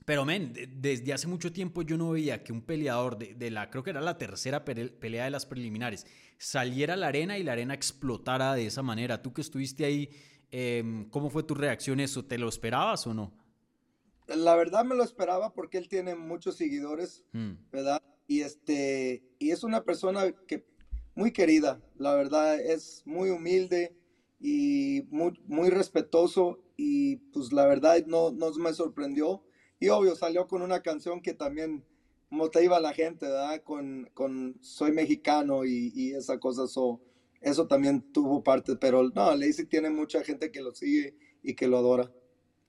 pero, 0.07 0.23
men, 0.23 0.53
desde 0.77 1.11
hace 1.11 1.27
mucho 1.27 1.51
tiempo 1.51 1.81
yo 1.81 1.97
no 1.97 2.11
veía 2.11 2.41
que 2.41 2.53
un 2.53 2.61
peleador 2.61 3.17
de, 3.17 3.51
la, 3.51 3.69
creo 3.69 3.83
que 3.83 3.89
era 3.89 3.99
la 3.99 4.17
tercera 4.17 4.63
pelea 4.63 5.25
de 5.25 5.29
las 5.29 5.45
preliminares, 5.45 6.07
saliera 6.37 6.93
a 6.93 6.97
la 6.97 7.07
arena 7.07 7.37
y 7.37 7.43
la 7.43 7.51
arena 7.51 7.73
explotara 7.73 8.53
de 8.53 8.67
esa 8.67 8.81
manera. 8.81 9.21
Tú 9.21 9.33
que 9.33 9.41
estuviste 9.41 9.83
ahí, 9.83 10.09
em, 10.49 11.09
¿cómo 11.09 11.29
fue 11.29 11.43
tu 11.43 11.55
reacción 11.55 11.99
eso? 11.99 12.23
¿Te 12.23 12.37
lo 12.37 12.47
esperabas 12.47 13.05
o 13.05 13.13
no? 13.13 13.33
La 14.27 14.55
verdad 14.55 14.85
me 14.85 14.95
lo 14.95 15.03
esperaba 15.03 15.53
porque 15.53 15.77
él 15.77 15.89
tiene 15.89 16.15
muchos 16.15 16.55
seguidores, 16.55 17.25
mm. 17.33 17.69
¿verdad? 17.69 18.01
Y, 18.27 18.43
este, 18.43 19.25
y 19.39 19.51
es 19.51 19.65
una 19.65 19.83
persona 19.83 20.31
que 20.47 20.65
muy 21.15 21.33
querida, 21.33 21.81
la 21.97 22.15
verdad, 22.15 22.57
es 22.57 23.03
muy 23.05 23.29
humilde 23.29 23.93
y 24.39 25.01
muy, 25.09 25.37
muy 25.47 25.69
respetuoso 25.69 26.63
y 26.77 27.17
pues 27.33 27.51
la 27.51 27.65
verdad 27.65 28.05
no, 28.05 28.31
no 28.31 28.53
me 28.53 28.71
sorprendió. 28.71 29.43
Y 29.79 29.89
obvio, 29.89 30.15
salió 30.15 30.47
con 30.47 30.61
una 30.61 30.81
canción 30.81 31.21
que 31.21 31.33
también 31.33 31.83
motiva 32.29 32.77
a 32.77 32.81
la 32.81 32.93
gente, 32.93 33.25
¿verdad? 33.25 33.61
Con, 33.63 34.09
con 34.13 34.57
Soy 34.61 34.91
mexicano 34.91 35.65
y, 35.65 35.91
y 35.95 36.13
esa 36.13 36.39
cosa, 36.39 36.63
eso 37.41 37.67
también 37.67 38.01
tuvo 38.11 38.43
parte, 38.43 38.75
pero 38.75 39.03
no, 39.09 39.35
Lazy 39.35 39.65
tiene 39.65 39.89
mucha 39.89 40.23
gente 40.23 40.51
que 40.51 40.61
lo 40.61 40.73
sigue 40.73 41.15
y 41.43 41.53
que 41.53 41.67
lo 41.67 41.77
adora. 41.77 42.11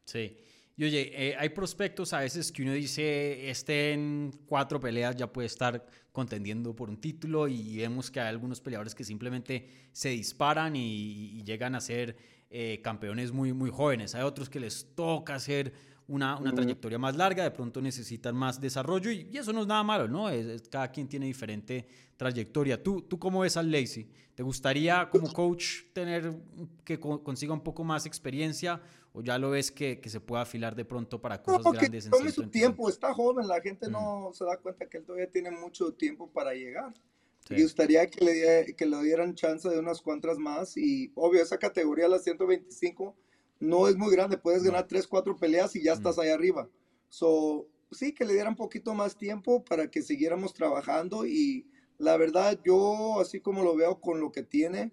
Sí. 0.04 0.36
Y 0.76 0.84
oye, 0.84 1.10
eh, 1.12 1.34
hay 1.36 1.48
prospectos 1.48 2.12
a 2.12 2.20
veces 2.20 2.52
que 2.52 2.62
uno 2.62 2.72
dice, 2.72 3.50
este 3.50 3.92
en 3.92 4.30
cuatro 4.46 4.78
peleas 4.78 5.16
ya 5.16 5.32
puede 5.32 5.46
estar 5.46 5.84
contendiendo 6.12 6.76
por 6.76 6.88
un 6.88 7.00
título 7.00 7.48
y 7.48 7.78
vemos 7.78 8.12
que 8.12 8.20
hay 8.20 8.28
algunos 8.28 8.60
peleadores 8.60 8.94
que 8.94 9.02
simplemente 9.02 9.68
se 9.90 10.10
disparan 10.10 10.76
y, 10.76 11.42
llegan 11.42 11.74
a 11.74 11.80
ser 11.80 12.16
eh, 12.50 12.80
campeones 12.80 13.32
muy, 13.32 13.52
muy 13.52 13.70
jóvenes. 13.70 14.14
Hay 14.14 14.22
otros 14.22 14.48
que 14.48 14.60
les 14.60 14.94
toca 14.94 15.34
hacer 15.34 15.72
una, 16.08 16.38
una 16.38 16.52
trayectoria 16.54 16.98
más 16.98 17.16
larga, 17.16 17.44
de 17.44 17.50
pronto 17.50 17.80
necesitan 17.80 18.34
más 18.34 18.60
desarrollo 18.60 19.10
y, 19.10 19.36
eso 19.36 19.52
no 19.52 19.60
es 19.60 19.66
nada 19.66 19.82
malo, 19.82 20.08
¿no? 20.08 20.30
Es, 20.30 20.68
cada 20.68 20.90
quien 20.90 21.06
tiene 21.06 21.26
diferente 21.26 21.86
trayectoria. 22.16 22.82
¿Tú, 22.82 23.02
¿Tú 23.02 23.18
cómo 23.18 23.40
ves 23.40 23.56
al 23.56 23.70
Lacey? 23.70 24.10
¿Te 24.34 24.42
gustaría 24.42 25.08
como 25.10 25.32
coach 25.32 25.84
tener 25.92 26.32
que 26.84 26.98
consiga 26.98 27.52
un 27.52 27.62
poco 27.62 27.84
más 27.84 28.06
experiencia 28.06 28.80
o 29.12 29.22
ya 29.22 29.38
lo 29.38 29.50
ves 29.50 29.70
que, 29.70 30.00
que 30.00 30.08
se 30.08 30.20
pueda 30.20 30.42
afilar 30.42 30.74
de 30.74 30.84
pronto 30.84 31.20
para 31.20 31.42
cosas 31.42 31.64
no, 31.64 31.72
grandes? 31.72 32.06
En 32.06 32.10
tome 32.10 32.30
su 32.30 32.48
tiempo, 32.48 32.88
está 32.88 33.12
joven, 33.12 33.46
la 33.46 33.60
gente 33.60 33.90
no 33.90 34.30
se 34.32 34.44
da 34.44 34.56
cuenta 34.56 34.88
que 34.88 34.98
él 34.98 35.04
todavía 35.04 35.30
tiene 35.30 35.50
mucho 35.50 35.92
tiempo 35.92 36.30
para 36.30 36.54
llegar. 36.54 36.94
Y 37.50 37.62
gustaría 37.62 38.06
que 38.08 38.24
le, 38.24 38.74
que 38.74 38.86
le 38.86 39.02
dieran 39.02 39.34
chance 39.34 39.68
de 39.68 39.78
unas 39.78 40.02
cuantas 40.02 40.38
más 40.38 40.76
y 40.76 41.12
obvio, 41.14 41.42
esa 41.42 41.58
categoría, 41.58 42.08
la 42.08 42.18
125, 42.18 43.16
no 43.60 43.88
es 43.88 43.96
muy 43.96 44.14
grande, 44.14 44.38
puedes 44.38 44.62
ganar 44.62 44.86
3, 44.86 45.06
4 45.06 45.36
peleas 45.36 45.74
y 45.76 45.82
ya 45.82 45.92
estás 45.92 46.18
ahí 46.18 46.28
arriba. 46.28 46.68
So, 47.08 47.66
sí, 47.90 48.14
que 48.14 48.24
le 48.24 48.34
dieran 48.34 48.52
un 48.52 48.56
poquito 48.56 48.94
más 48.94 49.16
tiempo 49.16 49.64
para 49.64 49.90
que 49.90 50.02
siguiéramos 50.02 50.52
trabajando 50.52 51.26
y 51.26 51.66
la 51.98 52.16
verdad 52.16 52.58
yo, 52.64 53.20
así 53.20 53.40
como 53.40 53.62
lo 53.62 53.76
veo 53.76 54.00
con 54.00 54.20
lo 54.20 54.30
que 54.30 54.42
tiene, 54.42 54.92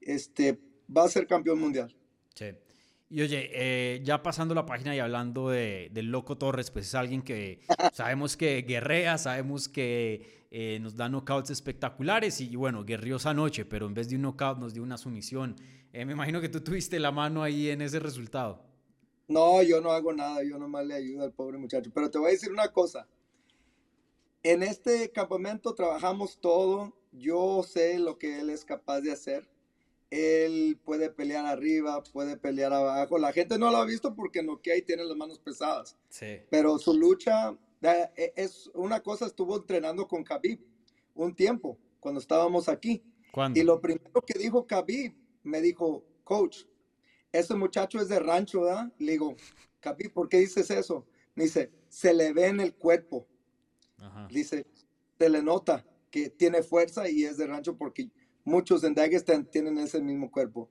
este, 0.00 0.58
va 0.94 1.04
a 1.04 1.08
ser 1.08 1.26
campeón 1.26 1.60
mundial. 1.60 1.94
Sí. 2.34 2.46
Y 3.08 3.22
oye, 3.22 3.50
eh, 3.52 4.00
ya 4.02 4.22
pasando 4.22 4.54
la 4.54 4.66
página 4.66 4.94
y 4.96 4.98
hablando 4.98 5.50
de, 5.50 5.90
del 5.92 6.06
Loco 6.06 6.38
Torres, 6.38 6.70
pues 6.70 6.86
es 6.88 6.94
alguien 6.94 7.22
que 7.22 7.60
sabemos 7.92 8.36
que 8.36 8.62
guerrea, 8.62 9.16
sabemos 9.18 9.68
que 9.68 10.45
eh, 10.58 10.78
nos 10.80 10.96
da 10.96 11.06
knockouts 11.06 11.50
espectaculares 11.50 12.40
y, 12.40 12.56
bueno, 12.56 12.82
guerrió 12.82 13.16
esa 13.16 13.34
noche, 13.34 13.66
pero 13.66 13.84
en 13.84 13.92
vez 13.92 14.08
de 14.08 14.16
un 14.16 14.22
knockout 14.22 14.56
nos 14.56 14.72
dio 14.72 14.82
una 14.82 14.96
sumisión. 14.96 15.54
Eh, 15.92 16.06
me 16.06 16.14
imagino 16.14 16.40
que 16.40 16.48
tú 16.48 16.62
tuviste 16.62 16.98
la 16.98 17.12
mano 17.12 17.42
ahí 17.42 17.68
en 17.68 17.82
ese 17.82 17.98
resultado. 17.98 18.64
No, 19.28 19.62
yo 19.62 19.82
no 19.82 19.90
hago 19.90 20.14
nada, 20.14 20.42
yo 20.42 20.58
nomás 20.58 20.86
le 20.86 20.94
ayudo 20.94 21.24
al 21.24 21.32
pobre 21.32 21.58
muchacho. 21.58 21.90
Pero 21.92 22.10
te 22.10 22.16
voy 22.16 22.28
a 22.28 22.30
decir 22.30 22.50
una 22.50 22.68
cosa. 22.68 23.06
En 24.42 24.62
este 24.62 25.10
campamento 25.10 25.74
trabajamos 25.74 26.40
todo. 26.40 26.96
Yo 27.12 27.62
sé 27.62 27.98
lo 27.98 28.16
que 28.16 28.40
él 28.40 28.48
es 28.48 28.64
capaz 28.64 29.02
de 29.02 29.12
hacer 29.12 29.46
él 30.10 30.78
puede 30.84 31.10
pelear 31.10 31.46
arriba, 31.46 32.02
puede 32.12 32.36
pelear 32.36 32.72
abajo. 32.72 33.18
La 33.18 33.32
gente 33.32 33.58
no 33.58 33.70
lo 33.70 33.78
ha 33.78 33.84
visto 33.84 34.14
porque 34.14 34.42
Nokia 34.42 34.76
y 34.76 34.82
tiene 34.82 35.04
las 35.04 35.16
manos 35.16 35.38
pesadas. 35.38 35.96
Sí. 36.08 36.40
Pero 36.48 36.78
su 36.78 36.94
lucha 36.94 37.56
es 38.34 38.70
una 38.74 39.00
cosa, 39.00 39.26
estuvo 39.26 39.56
entrenando 39.56 40.06
con 40.06 40.24
Khabib 40.24 40.60
un 41.14 41.34
tiempo 41.34 41.78
cuando 42.00 42.20
estábamos 42.20 42.68
aquí. 42.68 43.02
Y 43.54 43.62
lo 43.62 43.80
primero 43.80 44.22
que 44.26 44.38
dijo 44.38 44.66
Khabib, 44.66 45.14
me 45.42 45.60
dijo, 45.60 46.04
coach, 46.24 46.64
ese 47.32 47.54
muchacho 47.54 48.00
es 48.00 48.08
de 48.08 48.18
rancho, 48.18 48.62
¿verdad? 48.62 48.92
Le 48.98 49.12
digo, 49.12 49.36
Khabib, 49.80 50.12
¿por 50.12 50.28
qué 50.28 50.38
dices 50.38 50.70
eso? 50.70 51.06
Me 51.34 51.44
dice, 51.44 51.70
se 51.88 52.14
le 52.14 52.32
ve 52.32 52.46
en 52.46 52.60
el 52.60 52.74
cuerpo. 52.74 53.26
Dice, 54.30 54.66
se 55.18 55.28
le 55.28 55.42
nota 55.42 55.84
que 56.10 56.30
tiene 56.30 56.62
fuerza 56.62 57.08
y 57.08 57.24
es 57.24 57.36
de 57.36 57.46
rancho 57.46 57.76
porque 57.76 58.10
muchos 58.44 58.84
en 58.84 58.94
Dagestan 58.94 59.44
tienen 59.44 59.78
ese 59.78 60.00
mismo 60.00 60.30
cuerpo. 60.30 60.70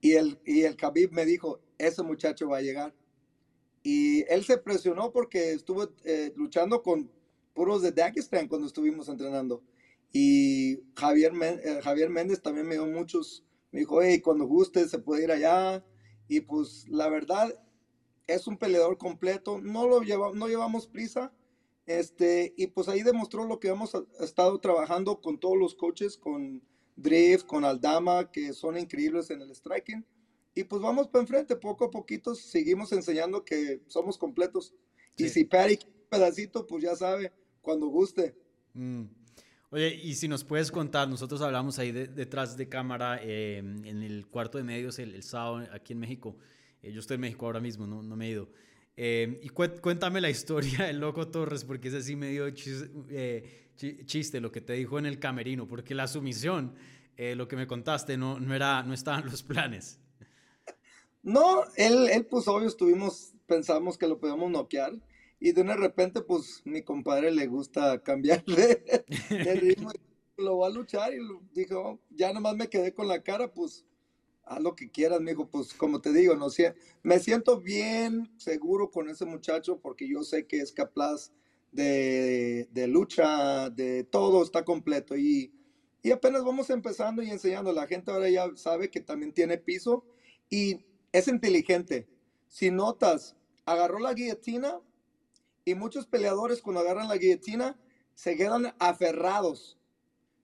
Y 0.00 0.12
el, 0.12 0.40
y 0.44 0.62
el 0.62 0.76
Khabib 0.76 1.12
me 1.12 1.24
dijo, 1.24 1.60
ese 1.78 2.02
muchacho 2.02 2.48
va 2.48 2.58
a 2.58 2.62
llegar. 2.62 2.94
Y 3.86 4.24
él 4.28 4.44
se 4.44 4.58
presionó 4.58 5.12
porque 5.12 5.52
estuvo 5.52 5.88
eh, 6.02 6.32
luchando 6.34 6.82
con 6.82 7.08
puros 7.54 7.82
de 7.82 7.92
Dagestan 7.92 8.48
cuando 8.48 8.66
estuvimos 8.66 9.08
entrenando. 9.08 9.62
Y 10.10 10.80
Javier, 10.96 11.32
eh, 11.40 11.78
Javier 11.84 12.10
Méndez 12.10 12.42
también 12.42 12.66
me 12.66 12.74
dio 12.74 12.86
muchos, 12.86 13.44
me 13.70 13.78
dijo, 13.78 14.02
hey, 14.02 14.20
cuando 14.20 14.44
guste 14.44 14.88
se 14.88 14.98
puede 14.98 15.22
ir 15.22 15.30
allá. 15.30 15.84
Y 16.26 16.40
pues 16.40 16.88
la 16.88 17.08
verdad, 17.08 17.54
es 18.26 18.48
un 18.48 18.58
peleador 18.58 18.98
completo, 18.98 19.60
no 19.60 19.86
lo 19.86 20.00
lleva, 20.00 20.32
no 20.34 20.48
llevamos 20.48 20.88
prisa. 20.88 21.32
Este, 21.86 22.54
y 22.56 22.66
pues 22.66 22.88
ahí 22.88 23.02
demostró 23.04 23.44
lo 23.44 23.60
que 23.60 23.68
hemos 23.68 23.92
estado 24.18 24.58
trabajando 24.58 25.20
con 25.20 25.38
todos 25.38 25.56
los 25.56 25.76
coaches, 25.76 26.16
con 26.16 26.60
Drift, 26.96 27.46
con 27.46 27.64
Aldama, 27.64 28.32
que 28.32 28.52
son 28.52 28.78
increíbles 28.78 29.30
en 29.30 29.42
el 29.42 29.54
striking. 29.54 30.04
Y 30.56 30.64
pues 30.64 30.80
vamos 30.80 31.06
para 31.06 31.20
enfrente, 31.20 31.54
poco 31.54 31.84
a 31.84 31.90
poquito 31.90 32.34
seguimos 32.34 32.90
enseñando 32.90 33.44
que 33.44 33.82
somos 33.86 34.16
completos. 34.16 34.74
Y 35.14 35.28
si 35.28 35.44
Perry 35.44 35.78
un 35.86 36.08
pedacito, 36.08 36.66
pues 36.66 36.82
ya 36.82 36.96
sabe, 36.96 37.30
cuando 37.60 37.86
guste. 37.88 38.34
Mm. 38.72 39.02
Oye, 39.70 39.94
y 39.94 40.14
si 40.14 40.28
nos 40.28 40.44
puedes 40.44 40.72
contar, 40.72 41.08
nosotros 41.08 41.42
hablamos 41.42 41.78
ahí 41.78 41.92
detrás 41.92 42.56
de 42.56 42.70
cámara 42.70 43.20
eh, 43.22 43.58
en 43.58 44.02
el 44.02 44.26
cuarto 44.28 44.56
de 44.56 44.64
medios 44.64 44.98
el, 44.98 45.22
sábado 45.22 45.68
aquí 45.72 45.92
en 45.92 45.98
México. 45.98 46.38
Eh, 46.82 46.90
yo 46.90 47.00
estoy 47.00 47.16
en 47.16 47.20
México 47.20 47.44
ahora 47.44 47.60
mismo, 47.60 47.86
no, 47.86 48.02
no 48.02 48.16
me 48.16 48.26
he 48.26 48.30
ido. 48.30 48.48
Eh, 48.96 49.40
y 49.42 49.50
cuéntame 49.50 50.22
la 50.22 50.30
historia 50.30 50.86
del 50.86 51.00
Loco 51.00 51.28
Torres, 51.28 51.64
porque 51.64 51.88
ese 51.88 52.00
sí 52.00 52.16
me 52.16 52.30
dio 52.30 52.48
chiste, 53.76 54.40
lo 54.40 54.50
que 54.50 54.62
te 54.62 54.72
dijo 54.72 54.98
en 54.98 55.04
el 55.04 55.18
camerino, 55.18 55.68
porque 55.68 55.94
la 55.94 56.08
sumisión, 56.08 56.72
eh, 57.18 57.34
lo 57.34 57.46
que 57.46 57.56
me 57.56 57.66
contaste, 57.66 58.16
no, 58.16 58.40
no, 58.40 58.54
era, 58.54 58.82
no 58.84 58.94
estaban 58.94 59.26
los 59.26 59.42
planes. 59.42 60.00
No, 61.26 61.64
él, 61.74 62.08
él 62.12 62.24
pues 62.24 62.46
obvio 62.46 62.68
estuvimos, 62.68 63.34
pensamos 63.48 63.98
que 63.98 64.06
lo 64.06 64.20
podíamos 64.20 64.48
noquear 64.48 64.92
y 65.40 65.50
de 65.50 65.64
repente 65.74 66.20
pues 66.20 66.62
mi 66.64 66.82
compadre 66.82 67.32
le 67.32 67.48
gusta 67.48 68.00
cambiar 68.00 68.44
de, 68.44 69.04
ritmo 69.60 69.90
y 70.38 70.42
lo 70.44 70.58
va 70.58 70.68
a 70.68 70.70
luchar 70.70 71.12
y 71.14 71.18
dijo, 71.52 71.98
ya 72.10 72.32
nomás 72.32 72.54
me 72.54 72.68
quedé 72.68 72.94
con 72.94 73.08
la 73.08 73.24
cara, 73.24 73.52
pues 73.52 73.84
haz 74.44 74.62
lo 74.62 74.76
que 74.76 74.88
quieras, 74.88 75.20
me 75.20 75.32
dijo, 75.32 75.50
pues 75.50 75.74
como 75.74 76.00
te 76.00 76.12
digo, 76.12 76.36
no 76.36 76.48
sé, 76.48 76.76
me 77.02 77.18
siento 77.18 77.60
bien 77.60 78.30
seguro 78.36 78.92
con 78.92 79.08
ese 79.08 79.24
muchacho 79.24 79.80
porque 79.80 80.08
yo 80.08 80.22
sé 80.22 80.46
que 80.46 80.60
es 80.60 80.70
capaz 80.70 81.32
de, 81.72 82.86
lucha, 82.88 83.68
de 83.70 84.04
todo, 84.04 84.44
está 84.44 84.64
completo. 84.64 85.16
Y, 85.16 85.52
y, 86.04 86.12
apenas 86.12 86.44
vamos 86.44 86.70
empezando 86.70 87.20
y 87.20 87.30
enseñando. 87.30 87.72
La 87.72 87.88
gente 87.88 88.12
ahora 88.12 88.30
ya 88.30 88.48
sabe 88.54 88.90
que 88.90 89.00
también 89.00 89.32
tiene 89.32 89.58
piso 89.58 90.04
y 90.48 90.86
es 91.18 91.28
inteligente. 91.28 92.06
Si 92.46 92.70
notas, 92.70 93.36
agarró 93.64 93.98
la 93.98 94.12
guillotina 94.12 94.80
y 95.64 95.74
muchos 95.74 96.06
peleadores 96.06 96.60
cuando 96.60 96.80
agarran 96.80 97.08
la 97.08 97.16
guillotina 97.16 97.78
se 98.14 98.36
quedan 98.36 98.74
aferrados. 98.78 99.78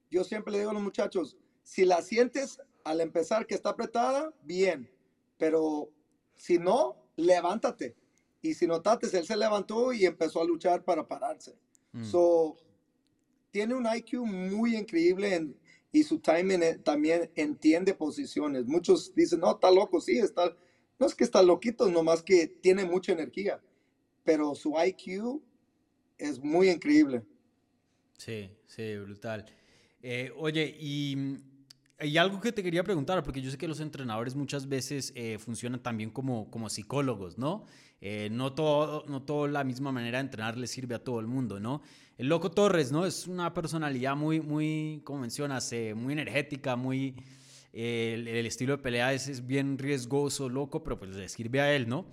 Yo 0.09 0.23
siempre 0.23 0.51
le 0.51 0.59
digo 0.59 0.71
a 0.71 0.73
los 0.73 0.81
muchachos, 0.81 1.37
si 1.61 1.85
la 1.85 2.01
sientes 2.01 2.59
al 2.83 3.01
empezar 3.01 3.45
que 3.45 3.55
está 3.55 3.69
apretada, 3.69 4.33
bien, 4.43 4.89
pero 5.37 5.89
si 6.35 6.57
no, 6.57 6.97
levántate 7.15 7.95
y 8.41 8.55
si 8.55 8.65
notaste, 8.65 9.15
él 9.15 9.25
se 9.25 9.37
levantó 9.37 9.93
y 9.93 10.05
empezó 10.05 10.41
a 10.41 10.45
luchar 10.45 10.83
para 10.83 11.07
pararse. 11.07 11.55
Mm. 11.91 12.03
So, 12.03 12.57
tiene 13.51 13.75
un 13.75 13.85
IQ 13.85 14.25
muy 14.25 14.75
increíble 14.75 15.55
y 15.93 16.03
su 16.03 16.19
timing 16.19 16.63
eh, 16.63 16.77
también 16.79 17.31
entiende 17.35 17.93
posiciones. 17.93 18.65
Muchos 18.65 19.13
dicen, 19.15 19.39
no, 19.39 19.51
está 19.51 19.71
loco, 19.71 20.01
sí, 20.01 20.17
está, 20.17 20.57
no 20.99 21.05
es 21.05 21.15
que 21.15 21.23
está 21.23 21.41
loquito, 21.43 21.87
nomás 21.89 22.23
que 22.23 22.47
tiene 22.47 22.83
mucha 22.83 23.13
energía, 23.13 23.61
pero 24.23 24.55
su 24.55 24.73
IQ 24.75 25.39
es 26.17 26.39
muy 26.39 26.69
increíble. 26.69 27.23
Sí, 28.17 28.49
sí, 28.65 28.97
brutal. 28.97 29.45
Eh, 30.01 30.31
oye, 30.35 30.75
y 30.79 31.37
hay 32.03 32.17
algo 32.17 32.41
que 32.41 32.51
te 32.51 32.61
quería 32.61 32.83
preguntar, 32.83 33.23
porque 33.23 33.41
yo 33.41 33.49
sé 33.49 33.57
que 33.57 33.65
los 33.65 33.79
entrenadores 33.79 34.35
muchas 34.35 34.67
veces 34.67 35.13
eh, 35.15 35.37
funcionan 35.39 35.81
también 35.81 36.09
como, 36.09 36.51
como 36.51 36.69
psicólogos, 36.69 37.37
¿no? 37.37 37.65
Eh, 38.01 38.27
no, 38.29 38.51
todo, 38.51 39.05
no 39.07 39.21
todo 39.21 39.47
la 39.47 39.63
misma 39.63 39.93
manera 39.93 40.17
de 40.17 40.25
entrenar 40.25 40.57
le 40.57 40.67
sirve 40.67 40.95
a 40.95 40.99
todo 40.99 41.21
el 41.21 41.27
mundo, 41.27 41.61
¿no? 41.61 41.81
El 42.17 42.27
Loco 42.27 42.51
Torres, 42.51 42.91
¿no? 42.91 43.05
Es 43.05 43.25
una 43.25 43.53
personalidad 43.53 44.17
muy, 44.17 44.41
muy, 44.41 45.01
como 45.05 45.21
mencionas, 45.21 45.71
eh, 45.71 45.93
muy 45.95 46.11
energética, 46.11 46.75
muy... 46.75 47.15
el, 47.71 48.27
estilo 48.45 48.75
de 48.75 48.83
pelea 48.83 49.13
es, 49.13 49.47
bien 49.47 49.77
riesgoso, 49.77 50.49
loco, 50.49 50.83
pero 50.83 50.99
pues 50.99 51.15
le 51.15 51.29
sirve 51.29 51.61
a 51.61 51.73
él, 51.73 51.87
¿no? 51.87 52.05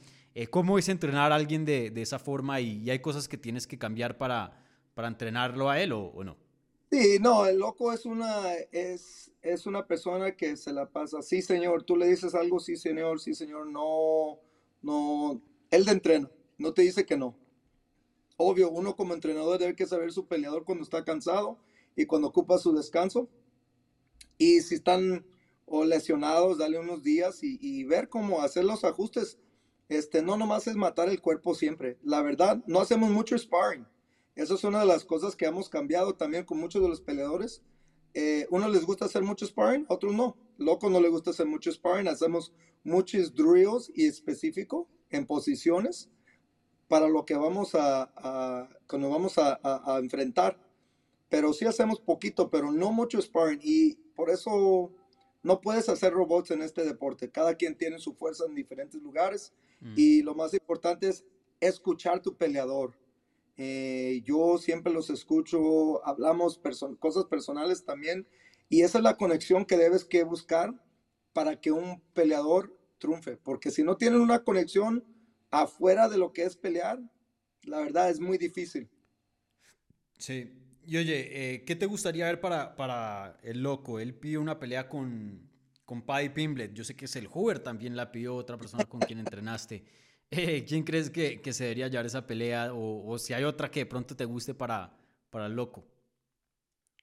¿Cómo 0.51 0.79
es 0.79 0.89
entrenar 0.89 1.33
a 1.33 1.35
alguien 1.35 1.65
de, 1.65 1.91
de 1.91 2.03
esa 2.03 2.21
forma 2.21 2.61
y, 2.61 2.89
hay 2.89 3.01
cosas 3.01 3.27
que 3.27 3.37
tienes 3.37 3.67
que 3.67 3.77
cambiar 3.77 4.17
para, 4.19 4.53
para 4.95 5.09
entrenarlo 5.09 5.69
a 5.69 5.81
él 5.81 5.91
o, 5.93 6.03
o 6.05 6.23
no? 6.23 6.37
Sí, 6.91 7.19
no, 7.21 7.47
el 7.47 7.59
loco 7.59 7.93
es 7.93 8.05
una, 8.05 8.53
es, 8.73 9.31
es 9.43 9.67
una 9.67 9.87
persona 9.87 10.37
que 10.37 10.57
se 10.57 10.73
la 10.73 10.91
pasa, 10.91 11.23
sí 11.23 11.41
señor, 11.41 11.85
tú 11.85 11.97
le 11.97 12.09
dices 12.09 12.35
algo, 12.35 12.59
sí 12.59 12.77
señor, 12.77 13.21
sí 13.21 13.33
señor, 13.33 13.69
no, 13.69 14.41
no, 14.83 15.41
él 15.71 15.85
de 15.85 15.93
entrena, 15.93 16.31
no 16.59 16.75
te 16.75 16.83
dice 16.83 17.07
que 17.07 17.17
no. 17.17 17.37
Obvio, 18.37 18.71
uno 18.71 18.97
como 18.97 19.15
entrenador 19.15 19.59
debe 19.59 19.87
saber 19.87 20.13
su 20.13 20.27
peleador 20.27 20.65
cuando 20.65 20.83
está 20.83 21.05
cansado 21.05 21.59
y 21.95 22.07
cuando 22.07 22.29
ocupa 22.29 22.59
su 22.59 22.73
descanso. 22.75 23.29
Y 24.39 24.61
si 24.63 24.77
están 24.77 25.27
lesionados, 25.85 26.59
darle 26.59 26.79
unos 26.79 27.03
días 27.03 27.43
y, 27.43 27.59
y, 27.61 27.85
ver 27.85 28.09
cómo 28.09 28.41
hacer 28.41 28.65
los 28.65 28.85
ajustes. 28.85 29.39
Este, 29.89 30.23
no 30.23 30.37
nomás 30.39 30.67
es 30.67 30.75
matar 30.77 31.09
el 31.11 31.21
cuerpo 31.21 31.55
siempre. 31.55 31.99
La 32.03 32.23
verdad, 32.23 32.63
no 32.67 32.81
hacemos 32.81 33.11
mucho 33.11 33.37
sparring. 33.39 33.87
Eso 34.41 34.55
es 34.55 34.65
una 34.65 34.81
de 34.81 34.87
las 34.87 35.05
cosas 35.05 35.37
que 35.37 35.45
hemos 35.45 35.69
cambiado 35.69 36.15
también 36.15 36.45
con 36.47 36.59
muchos 36.59 36.81
de 36.81 36.89
los 36.89 37.03
peleadores. 37.03 37.63
Eh, 38.15 38.47
uno 38.51 38.71
les 38.71 38.87
gusta 38.87 39.05
hacer 39.05 39.23
mucho 39.23 39.45
sparring, 39.47 39.85
otros 39.89 40.15
no. 40.15 40.35
Loco 40.57 40.89
no 40.89 40.99
le 40.99 41.11
gusta 41.11 41.29
hacer 41.29 41.45
mucho 41.45 41.71
sparring. 41.71 42.09
Hacemos 42.09 42.51
muchos 42.83 43.35
drills 43.35 43.93
y 43.95 44.07
específico 44.07 44.89
en 45.11 45.27
posiciones 45.27 46.09
para 46.89 47.07
lo 47.07 47.27
que 47.27 47.35
vamos 47.35 47.75
a, 47.75 48.11
a 48.17 48.71
cuando 48.89 49.11
vamos 49.11 49.37
a, 49.37 49.61
a, 49.63 49.95
a, 49.95 49.99
enfrentar. 49.99 50.59
Pero 51.29 51.53
sí 51.53 51.67
hacemos 51.67 52.01
poquito, 52.01 52.49
pero 52.49 52.73
no 52.73 52.93
mucho 52.93 53.21
sparring. 53.21 53.61
Y 53.63 53.97
por 54.17 54.31
eso 54.31 54.91
no 55.43 55.61
puedes 55.61 55.91
hacer 55.91 56.15
robots 56.15 56.51
en 56.51 56.63
este 56.63 56.83
deporte. 56.87 57.31
Cada 57.31 57.57
quien 57.57 57.77
tiene 57.77 57.99
su 57.99 58.15
fuerza 58.15 58.47
en 58.47 58.55
diferentes 58.55 59.03
lugares. 59.03 59.53
Mm. 59.81 59.95
Y 59.99 60.23
lo 60.23 60.35
más 60.35 60.55
importante 60.55 61.09
es 61.09 61.27
escuchar 61.61 62.23
tu 62.23 62.39
peleador. 62.39 62.95
Eh, 63.63 64.23
yo 64.25 64.57
siempre 64.57 64.91
los 64.91 65.11
escucho, 65.11 66.03
hablamos 66.07 66.59
cosas 66.99 67.27
personales 67.27 67.85
también. 67.85 68.27
Y 68.71 68.81
esa 68.81 68.97
es 68.97 69.05
la 69.05 69.19
conexión 69.19 69.67
que 69.67 69.77
debes 69.77 70.07
que 70.07 70.25
buscar 70.25 70.83
para 71.35 71.61
que 71.61 71.71
un 71.71 72.01
peleador 72.15 72.75
triunfe. 72.97 73.37
Porque 73.37 73.71
si 73.71 73.83
no 73.83 73.99
tienen 73.99 74.23
una 74.23 74.45
conexión 74.45 75.05
afuera 75.51 76.09
de 76.09 76.17
lo 76.17 76.33
que 76.33 76.45
es 76.45 76.57
pelear, 76.57 77.01
la 77.65 77.81
verdad 77.81 78.09
es 78.09 78.19
muy 78.19 78.39
difícil. 78.39 78.89
Sí. 80.17 80.55
Y 80.87 80.97
oye, 80.97 81.29
eh, 81.31 81.65
¿qué 81.67 81.77
te 81.77 81.85
gustaría 81.85 82.25
ver 82.25 82.41
para, 82.41 82.77
para 82.77 83.39
el 83.43 83.63
loco? 83.63 84.01
Él 84.01 84.15
pidió 84.15 84.41
una 84.41 84.59
pelea 84.59 84.89
con, 84.89 85.51
con 85.85 86.01
Paddy 86.01 86.31
Pimblet. 86.31 86.73
Yo 86.73 86.83
sé 86.83 86.97
que 86.97 87.05
es 87.05 87.15
el 87.15 87.27
Hoover 87.27 87.59
también 87.59 87.95
la 87.95 88.11
pidió 88.11 88.37
otra 88.37 88.57
persona 88.57 88.87
con 88.87 89.01
quien 89.01 89.19
entrenaste. 89.19 89.85
Eh, 90.31 90.65
¿Quién 90.69 90.85
crees 90.85 91.11
que, 91.11 91.41
que, 91.41 91.53
se 91.53 91.65
debería 91.65 91.89
llevar 91.89 92.07
esa 92.07 92.27
pelea? 92.27 92.73
O, 92.73 93.07
o, 93.07 93.19
si 93.19 93.33
hay 93.33 93.45
otra 93.45 93.71
que 93.71 93.81
de 93.81 93.87
pronto 93.87 94.17
te 94.17 94.25
guste 94.25 94.55
para, 94.55 94.97
para 95.31 95.47
el 95.47 95.55
loco. 95.55 95.85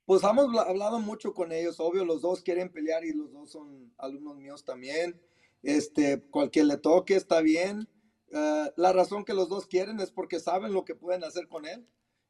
Pues 0.05 0.23
hemos 0.23 0.57
hablado 0.57 0.99
mucho 0.99 1.33
con 1.33 1.51
ellos, 1.51 1.81
obvio, 1.81 2.05
los 2.05 2.21
dos 2.21 2.41
quieren 2.41 2.71
pelear 2.71 3.03
y 3.03 3.11
los 3.11 3.33
dos 3.33 3.51
son 3.51 3.93
alumnos 3.97 4.37
míos 4.37 4.63
también. 4.63 5.21
Este, 5.63 6.21
cualquier 6.21 6.67
le 6.67 6.77
toque 6.77 7.15
está 7.15 7.41
bien. 7.41 7.89
Uh, 8.31 8.71
la 8.77 8.93
razón 8.93 9.25
que 9.25 9.33
los 9.33 9.49
dos 9.49 9.67
quieren 9.67 9.99
es 9.99 10.11
porque 10.11 10.39
saben 10.39 10.71
lo 10.71 10.85
que 10.85 10.95
pueden 10.95 11.25
hacer 11.25 11.49
con 11.49 11.65
él 11.65 11.85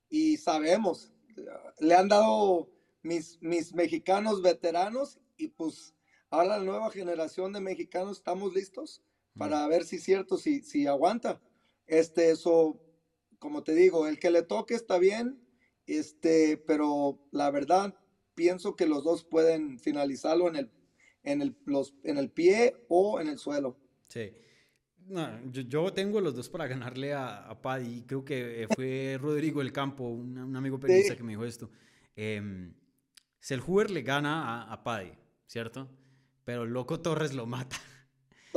y 0.10 0.38
sabemos. 0.38 1.12
Le 1.80 1.94
han 1.94 2.08
dado 2.08 2.72
mis, 3.04 3.40
mis 3.42 3.74
mexicanos 3.76 4.42
veteranos 4.42 5.20
y 5.38 5.50
pues 5.50 5.94
ahora 6.32 6.58
la 6.58 6.64
nueva 6.64 6.90
generación 6.90 7.54
de 7.54 7.60
mexicanos 7.60 8.18
estamos 8.18 8.56
listos 8.56 9.04
para 9.38 9.68
ver 9.68 9.84
si 9.84 9.98
es 9.98 10.04
cierto, 10.04 10.38
si, 10.38 10.62
si 10.62 10.88
aguanta. 10.88 11.42
Este, 11.86 12.32
eso, 12.32 12.82
como 13.40 13.64
te 13.64 13.74
digo, 13.74 14.08
el 14.08 14.20
que 14.20 14.32
le 14.32 14.44
toque 14.44 14.76
está 14.76 14.98
bien, 14.98 15.42
este, 15.86 16.58
pero 16.58 17.28
la 17.32 17.50
verdad, 17.52 17.96
pienso 18.36 18.76
que 18.76 18.88
los 18.88 19.04
dos 19.04 19.24
pueden 19.24 19.80
finalizarlo 19.80 20.48
en 20.48 20.56
el, 20.58 20.72
en 21.24 21.42
el, 21.42 21.56
los, 21.66 21.96
en 22.04 22.18
el 22.18 22.30
pie 22.30 22.76
o 22.90 23.20
en 23.20 23.28
el 23.28 23.38
suelo. 23.38 23.78
Sí. 24.10 24.34
No, 25.08 25.52
yo, 25.52 25.62
yo, 25.62 25.94
tengo 25.94 26.20
los 26.20 26.36
dos 26.36 26.50
para 26.50 26.68
ganarle 26.68 27.14
a, 27.14 27.38
a 27.50 27.62
Paddy. 27.62 28.04
Creo 28.04 28.26
que 28.26 28.64
eh, 28.64 28.68
fue 28.76 29.18
Rodrigo 29.22 29.62
del 29.62 29.72
Campo, 29.72 30.04
un, 30.04 30.38
un 30.38 30.56
amigo 30.56 30.80
periodista 30.80 31.14
sí. 31.14 31.18
que 31.18 31.24
me 31.24 31.32
dijo 31.32 31.46
esto. 31.46 31.70
Eh, 32.16 32.72
Selhuber 33.40 33.90
le 33.90 34.02
gana 34.02 34.64
a, 34.64 34.74
a 34.74 34.84
Paddy, 34.84 35.14
¿cierto? 35.46 35.90
Pero 36.44 36.66
Loco 36.66 37.00
Torres 37.00 37.34
lo 37.34 37.46
mata. 37.46 37.78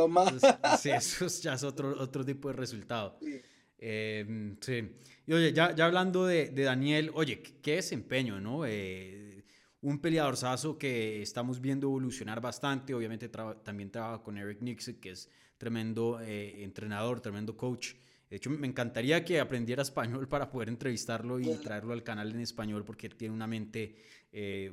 Entonces, 0.07 0.55
sí, 0.81 0.91
eso 0.91 1.27
ya 1.43 1.55
es 1.55 1.63
otro, 1.63 1.95
otro 2.01 2.25
tipo 2.25 2.49
de 2.49 2.55
resultado. 2.55 3.19
Sí. 3.21 3.41
Eh, 3.79 4.57
sí. 4.61 4.91
Y 5.27 5.33
oye, 5.33 5.53
ya, 5.53 5.75
ya 5.75 5.87
hablando 5.87 6.27
de, 6.27 6.51
de, 6.51 6.65
Daniel, 6.65 7.11
oye, 7.15 7.43
qué 7.43 7.77
desempeño, 7.77 8.41
¿no? 8.41 8.67
Eh, 8.67 9.45
un 9.83 9.99
peleador 10.01 10.37
sazo 10.37 10.77
que 10.77 11.23
estamos 11.23 11.61
viendo 11.61 11.87
evolucionar 11.87 12.41
bastante. 12.41 12.95
Obviamente 12.95 13.29
tra 13.29 13.55
también 13.63 13.91
trabaja 13.91 14.23
con 14.23 14.37
Eric 14.37 14.61
Nixon, 14.61 14.95
que 14.97 15.11
es 15.11 15.31
tremendo 15.57 16.21
eh, 16.21 16.63
entrenador, 16.63 17.21
tremendo 17.21 17.57
coach. 17.57 17.95
De 18.29 18.37
hecho, 18.37 18.51
me 18.51 18.67
encantaría 18.67 19.25
que 19.25 19.41
aprendiera 19.41 19.83
español 19.83 20.29
para 20.29 20.51
poder 20.51 20.69
entrevistarlo 20.69 21.41
y 21.41 21.53
traerlo 21.57 21.93
al 21.93 22.03
canal 22.03 22.31
en 22.31 22.41
español 22.41 22.85
porque 22.85 23.09
tiene 23.09 23.35
una 23.35 23.47
mente 23.47 23.97
eh, 24.33 24.73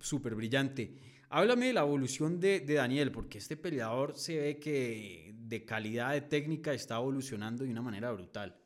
súper 0.00 0.34
brillante. 0.34 0.94
Háblame 1.36 1.66
de 1.66 1.72
la 1.72 1.80
evolución 1.80 2.38
de, 2.38 2.60
de, 2.60 2.74
Daniel, 2.74 3.10
porque 3.10 3.38
este 3.38 3.56
peleador 3.56 4.16
se 4.16 4.38
ve 4.38 4.60
que 4.60 5.34
de 5.36 5.64
calidad 5.64 6.12
de 6.12 6.20
técnica 6.20 6.72
está 6.72 6.94
evolucionando 6.94 7.64
de 7.64 7.70
una 7.70 7.82
manera 7.82 8.12
brutal. 8.12 8.56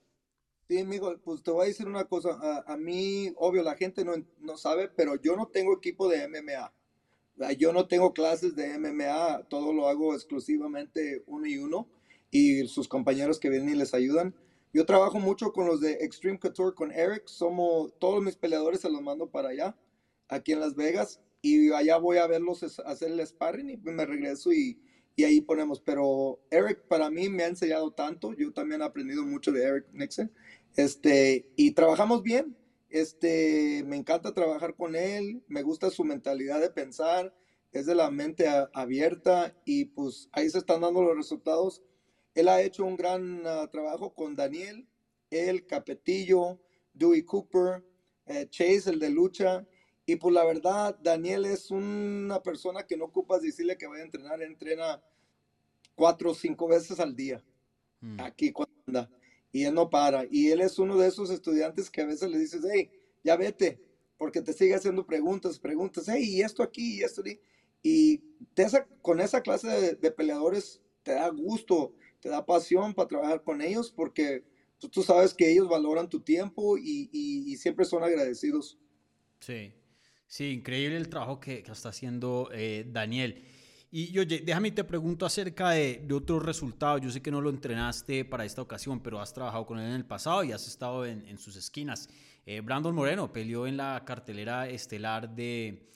Sí, 0.69 0.79
amigo, 0.79 1.17
pues 1.25 1.43
te 1.43 1.51
voy 1.51 1.65
a 1.65 1.69
decir 1.69 1.89
una 1.89 2.05
cosa. 2.05 2.37
A, 2.39 2.75
a 2.75 2.77
mí, 2.77 3.33
obvio, 3.37 3.63
la 3.63 3.75
gente 3.75 4.05
no, 4.05 4.13
no, 4.41 4.59
sabe, 4.59 4.91
pero 4.95 5.17
yo 5.17 5.35
no 5.35 5.47
tengo 5.47 5.73
equipo 5.73 6.11
de 6.11 6.29
MMA. 6.29 6.71
Yo 7.57 7.73
no 7.73 7.89
tengo 7.89 8.13
clases 8.13 8.55
de 8.55 8.79
MMA, 8.79 9.45
todo 9.49 9.73
lo 9.73 9.89
hago 9.89 10.13
exclusivamente 10.13 11.23
uno 11.27 11.47
y 11.47 11.57
uno 11.57 11.89
y 12.31 12.69
sus 12.69 12.87
compañeros 12.87 13.41
que 13.41 13.49
vienen 13.49 13.71
y 13.71 13.77
les 13.77 13.95
ayudan. 13.95 14.35
Yo 14.75 14.85
trabajo 14.85 15.19
mucho 15.19 15.55
con 15.55 15.67
los 15.67 15.81
de 15.81 15.93
Extreme 16.05 16.39
Couture, 16.39 16.75
con 16.75 16.93
Eric. 16.93 17.29
Somos, 17.29 17.99
todos 17.99 18.23
mis 18.23 18.37
peleadores 18.37 18.81
se 18.81 18.91
los 18.91 19.01
mando 19.01 19.31
para 19.31 19.49
allá, 19.49 19.75
aquí 20.29 20.53
en 20.53 20.61
Las 20.61 20.75
Vegas 20.75 21.23
y 21.43 21.73
allá 21.73 21.99
voy 21.99 22.19
a 22.19 22.27
verlos 22.27 22.63
hacer 22.63 23.13
el 23.13 23.27
sparring 23.27 23.71
y 23.71 23.77
me 23.77 24.05
regreso 24.05 24.53
y, 24.53 24.81
y, 25.17 25.25
ahí 25.25 25.41
ponemos. 25.41 25.81
Pero 25.81 26.41
Eric 26.51 26.83
para 26.89 27.11
mí 27.11 27.29
me 27.29 27.45
ha 27.45 27.49
enseñado 27.49 27.93
tanto, 27.93 28.35
yo 28.35 28.53
también 28.53 28.81
he 28.81 28.85
aprendido 28.85 29.25
mucho 29.25 29.53
de 29.53 29.65
Eric 29.65 29.87
Nixon, 29.93 30.33
este, 30.77 31.51
y 31.57 31.73
trabajamos 31.73 32.23
bien, 32.23 32.57
este, 32.91 33.85
me 33.87 33.97
encanta 33.97 34.35
trabajar 34.35 34.75
con 34.75 34.97
él, 34.97 35.43
me 35.49 35.63
gusta 35.63 35.91
su 35.91 36.05
mentalidad 36.05 36.61
de 36.61 36.71
pensar, 36.71 37.35
es 37.73 37.87
de 37.87 37.95
la 37.95 38.11
mente 38.11 38.47
abierta 38.73 39.55
y 39.65 39.87
pues 39.87 40.29
ahí 40.33 40.49
se 40.49 40.59
están 40.59 40.81
dando 40.81 41.03
los 41.03 41.17
resultados. 41.17 41.83
Él 42.35 42.49
ha 42.49 42.63
hecho 42.63 42.85
un 42.85 42.97
gran 42.97 43.45
uh, 43.47 43.69
trabajo 43.69 44.15
con 44.15 44.37
Daniel, 44.37 44.89
él, 45.31 45.67
Capetillo, 45.67 46.61
Dewey 46.95 47.23
Cooper, 47.25 47.85
eh, 48.27 48.47
Chase, 48.49 48.91
el 48.91 48.99
de 48.99 49.11
lucha, 49.11 49.67
y 50.09 50.17
pues 50.17 50.35
la 50.35 50.43
verdad, 50.43 50.99
Daniel 51.03 51.45
es 51.45 51.71
una 51.71 52.43
persona 52.43 52.87
que 52.87 52.97
no 52.97 53.05
ocupas 53.05 53.43
decirle 53.43 53.77
que 53.77 53.87
vaya 53.87 54.01
a 54.01 54.07
entrenar, 54.07 54.41
entrena 54.41 55.03
cuatro 55.95 56.31
o 56.31 56.35
cinco 56.35 56.67
veces 56.67 56.99
al 56.99 57.15
día. 57.15 57.45
Mm. 58.01 58.19
Aquí 58.21 58.51
cuando 58.51 58.73
anda. 58.87 59.11
Y 59.53 59.65
él 59.65 59.75
no 59.75 59.91
para. 59.91 60.25
Y 60.31 60.49
él 60.49 60.63
es 60.63 60.79
uno 60.79 60.97
de 60.97 61.09
esos 61.09 61.29
estudiantes 61.29 61.91
que 61.91 62.01
a 62.01 62.07
veces 62.07 62.31
le 62.31 62.39
dices, 62.39 62.63
hey, 62.73 62.91
ya 63.23 63.37
vete, 63.37 63.83
porque 64.17 64.41
te 64.41 64.55
sigue 64.55 64.75
haciendo 64.75 65.05
preguntas, 65.05 65.59
preguntas, 65.59 66.07
hey, 66.09 66.25
y 66.25 66.41
esto 66.41 66.63
aquí, 66.63 67.01
y 67.01 67.03
esto 67.03 67.21
aquí. 67.21 67.39
Y 67.83 68.17
te, 68.55 68.67
con 69.03 69.21
esa 69.21 69.43
clase 69.43 69.69
de, 69.69 69.93
de, 69.93 70.11
peleadores 70.11 70.81
te 71.03 71.13
da 71.13 71.29
gusto, 71.29 71.93
te 72.21 72.31
da 72.31 72.47
pasión 72.47 72.95
para 72.95 73.09
trabajar 73.09 73.43
con 73.43 73.61
ellos, 73.61 73.93
porque 73.95 74.43
tú, 74.79 74.89
tú 74.89 75.03
sabes 75.03 75.35
que 75.35 75.53
ellos 75.53 75.69
valoran 75.69 76.09
tu 76.09 76.21
tiempo 76.21 76.79
y, 76.79 77.11
y, 77.13 77.53
y 77.53 77.57
siempre 77.59 77.85
son 77.85 78.03
agradecidos. 78.05 78.79
Sí. 79.41 79.75
Sí, 80.29 80.51
increíble 80.51 80.99
el 80.99 81.09
trabajo 81.09 81.41
que, 81.41 81.65
está 81.67 81.89
haciendo 81.89 82.51
eh, 82.53 82.85
Daniel. 82.87 83.43
Y 83.91 84.17
oye, 84.19 84.43
déjame 84.45 84.71
te 84.73 84.85
pregunto 84.85 85.25
acerca 85.25 85.71
de, 85.71 86.07
otros 86.13 86.45
resultados. 86.45 87.01
Yo 87.01 87.11
sé 87.11 87.23
que 87.23 87.31
no 87.31 87.41
lo 87.41 87.49
entrenaste 87.49 88.27
para 88.27 88.45
esta 88.45 88.61
ocasión, 88.61 89.01
pero 89.01 89.23
has 89.23 89.33
trabajado 89.33 89.65
con 89.65 89.79
él 89.79 89.87
en 89.87 89.95
el 89.95 90.05
pasado 90.05 90.45
y 90.45 90.53
has 90.53 90.69
estado 90.69 91.07
en, 91.07 91.39
sus 91.39 91.57
esquinas. 91.57 92.11
Eh, 92.45 92.61
Brandon 92.61 92.95
Moreno 92.95 93.33
peleó 93.33 93.67
en 93.67 93.79
la 93.79 94.03
cartelera 94.05 94.69
estelar 94.69 95.35
de, 95.35 95.89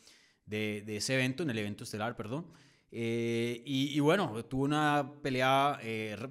de, 0.47 0.97
ese 0.97 1.13
evento, 1.13 1.43
en 1.43 1.51
el 1.51 1.59
evento 1.59 1.85
estelar, 1.85 2.17
perdón. 2.17 2.47
Eh, 2.91 3.63
y, 3.67 3.95
y, 3.95 4.01
bueno, 4.01 4.43
tuvo 4.47 4.65
una 4.65 5.13
pelea 5.23 5.79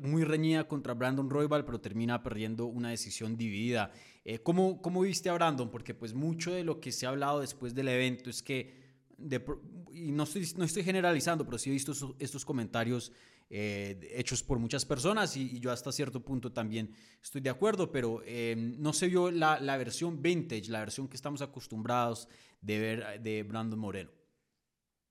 muy 0.01 0.23
reñida 0.23 0.67
contra 0.67 0.95
Brandon 0.95 1.29
Roybal, 1.29 1.65
pero 1.65 1.79
termina 1.79 2.23
perdiendo 2.23 2.65
una 2.65 2.89
decisión 2.89 3.37
dividida. 3.37 3.91
Eh, 4.23 4.39
¿cómo, 4.39 4.81
¿Cómo 4.81 5.01
viste 5.01 5.29
a 5.29 5.33
Brandon? 5.33 5.69
Porque 5.69 5.93
pues 5.93 6.13
mucho 6.13 6.53
de 6.53 6.63
lo 6.63 6.79
que 6.79 6.91
se 6.91 7.05
ha 7.05 7.09
hablado 7.09 7.39
después 7.39 7.73
del 7.73 7.87
evento 7.87 8.29
es 8.29 8.43
que, 8.43 8.79
de, 9.17 9.43
y 9.91 10.11
no 10.11 10.23
estoy, 10.23 10.47
no 10.57 10.63
estoy 10.63 10.83
generalizando, 10.83 11.45
pero 11.45 11.57
sí 11.57 11.69
he 11.69 11.73
visto 11.73 11.91
estos, 11.91 12.15
estos 12.19 12.45
comentarios 12.45 13.11
eh, 13.49 14.09
hechos 14.13 14.43
por 14.43 14.59
muchas 14.59 14.85
personas 14.85 15.35
y, 15.35 15.57
y, 15.57 15.59
yo 15.59 15.71
hasta 15.71 15.91
cierto 15.91 16.23
punto 16.23 16.53
también 16.53 16.95
estoy 17.21 17.41
de 17.41 17.49
acuerdo, 17.49 17.91
pero 17.91 18.21
eh, 18.25 18.55
no 18.57 18.93
se 18.93 19.07
vio 19.07 19.29
la, 19.29 19.59
la, 19.59 19.75
versión 19.75 20.21
vintage, 20.21 20.69
la 20.69 20.79
versión 20.79 21.09
que 21.09 21.17
estamos 21.17 21.41
acostumbrados 21.41 22.29
de 22.61 22.79
ver 22.79 23.21
de 23.21 23.43
Brandon 23.43 23.77
Moreno? 23.77 24.11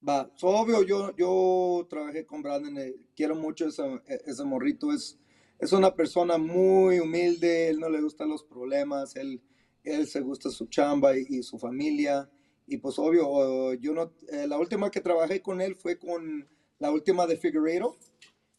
Va, 0.09 0.33
obvio, 0.41 0.83
yo, 0.85 1.15
yo 1.17 1.87
trabajé 1.91 2.25
con 2.25 2.41
Brandon, 2.41 2.79
eh, 2.79 2.95
quiero 3.15 3.35
mucho 3.35 3.67
ese, 3.67 3.83
ese 4.25 4.45
morrito, 4.45 4.91
es, 4.91 5.19
es 5.61 5.73
una 5.73 5.95
persona 5.95 6.39
muy 6.39 7.01
humilde, 7.01 7.69
él 7.69 7.81
no 7.81 7.91
le 7.91 8.01
gustan 8.01 8.31
los 8.31 8.43
problemas, 8.43 9.15
él, 9.17 9.43
él 9.85 10.07
se 10.07 10.21
gusta 10.21 10.49
su 10.51 10.67
chamba 10.67 11.17
y, 11.17 11.43
su 11.43 11.59
familia. 11.59 12.31
Y 12.67 12.79
pues 12.79 12.99
obvio, 12.99 13.75
yo 13.75 13.93
no, 13.93 14.15
eh, 14.29 14.47
la 14.47 14.59
última 14.59 14.91
que 14.91 15.01
trabajé 15.01 15.43
con 15.43 15.61
él 15.61 15.75
fue 15.75 15.99
con 15.99 16.49
la 16.79 16.91
última 16.91 17.27
de 17.27 17.37
Figueiredo. 17.37 17.97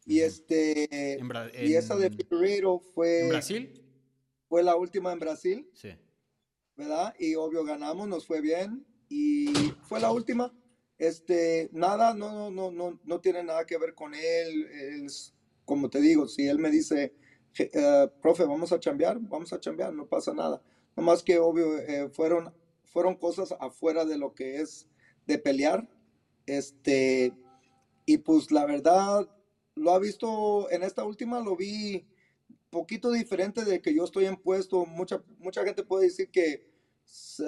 Y 0.06 0.20
este, 0.20 1.20
y 1.62 1.74
esa 1.74 1.96
de 1.96 2.12
Figueiredo 2.12 2.80
fue... 2.80 3.22
¿En 3.22 3.30
Brasil? 3.30 3.82
Fue 4.48 4.62
la 4.62 4.76
última 4.76 5.12
en 5.12 5.20
Brasil. 5.20 5.70
Sí. 5.74 5.90
¿Verdad? 6.76 7.16
Y 7.18 7.34
obvio 7.36 7.64
ganamos, 7.64 8.08
nos 8.08 8.28
fue 8.28 8.42
bien. 8.42 8.86
Y 9.10 9.48
fue 9.84 10.00
la 10.00 10.12
última. 10.12 10.54
Este, 11.00 11.70
nada, 11.74 12.14
no, 12.14 12.52
no, 12.52 12.70
no, 12.70 13.00
no 13.04 13.22
tiene 13.22 13.44
nada 13.44 13.66
que 13.66 13.78
ver 13.78 13.96
con 13.96 14.14
él. 14.14 14.68
Es, 15.06 15.34
como 15.66 15.90
te 15.90 16.02
digo, 16.02 16.28
si 16.28 16.48
él 16.48 16.60
me 16.60 16.70
dice, 16.70 17.14
eh, 17.58 18.08
profe, 18.22 18.46
vamos 18.46 18.72
a 18.72 18.80
chambear, 18.80 19.18
vamos 19.20 19.52
a 19.54 19.60
chambear, 19.60 19.94
no 19.94 20.08
pasa 20.08 20.34
nada. 20.34 20.62
Nomás 20.96 21.24
que 21.24 21.40
obvio, 21.40 21.78
eh, 21.78 22.10
fueron, 22.10 22.54
fueron 22.86 23.16
cosas 23.16 23.54
afuera 23.60 24.06
de 24.06 24.18
lo 24.18 24.34
que 24.34 24.62
es 24.62 24.88
de 25.28 25.38
pelear. 25.38 25.90
Este, 26.46 27.34
y 28.06 28.18
pues 28.18 28.52
la 28.52 28.66
verdad, 28.66 29.30
lo 29.76 29.92
ha 29.92 30.00
visto, 30.00 30.70
en 30.72 30.84
esta 30.84 31.04
última 31.06 31.40
lo 31.40 31.56
vi 31.56 32.06
poquito 32.70 33.12
diferente 33.12 33.64
de 33.66 33.82
que 33.82 33.94
yo 33.94 34.04
estoy 34.04 34.26
en 34.26 34.38
puesto. 34.38 34.86
Mucha, 34.86 35.24
mucha 35.40 35.64
gente 35.64 35.84
puede 35.84 36.06
decir 36.06 36.30
que 36.32 36.72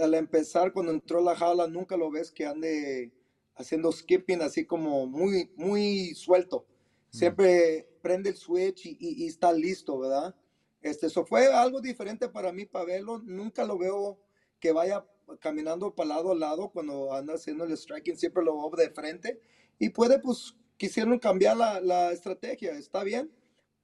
al 0.02 0.14
empezar, 0.14 0.74
cuando 0.74 0.92
entró 0.92 1.22
la 1.22 1.36
jaula, 1.36 1.68
nunca 1.68 1.98
lo 1.98 2.12
ves 2.12 2.32
que 2.32 2.46
ande 2.46 3.14
haciendo 3.56 3.92
skipping 3.92 4.42
así 4.42 4.66
como 4.66 5.08
muy, 5.08 5.52
muy 5.56 6.14
suelto. 6.16 6.66
Mm. 7.12 7.18
Siempre 7.18 7.88
prende 8.04 8.30
el 8.30 8.36
switch 8.36 8.86
y, 8.86 9.26
está 9.26 9.52
listo, 9.52 9.98
¿verdad? 9.98 10.36
Este, 10.82 11.08
eso 11.08 11.26
fue 11.26 11.48
algo 11.48 11.82
diferente 11.82 12.30
para 12.30 12.52
mí, 12.52 12.66
Pavelo. 12.66 13.20
Nunca 13.20 13.66
lo 13.66 13.78
veo 13.78 14.20
que 14.60 14.72
vaya 14.72 15.06
caminando 15.40 15.96
para 15.96 16.10
lado 16.10 16.32
a 16.34 16.36
lado 16.36 16.70
cuando 16.70 17.14
anda 17.14 17.34
haciendo 17.36 17.64
el 17.64 17.76
striking. 17.76 18.18
Siempre 18.18 18.44
lo 18.44 18.58
veo 18.58 18.70
de 18.78 18.90
frente. 18.92 19.40
Y 19.80 19.90
puede, 19.90 20.20
pues, 20.20 20.54
quisieron 20.78 21.18
cambiar 21.18 21.58
la, 21.58 21.80
la 21.80 22.12
estrategia. 22.12 22.78
Está 22.78 23.04
bien, 23.04 23.32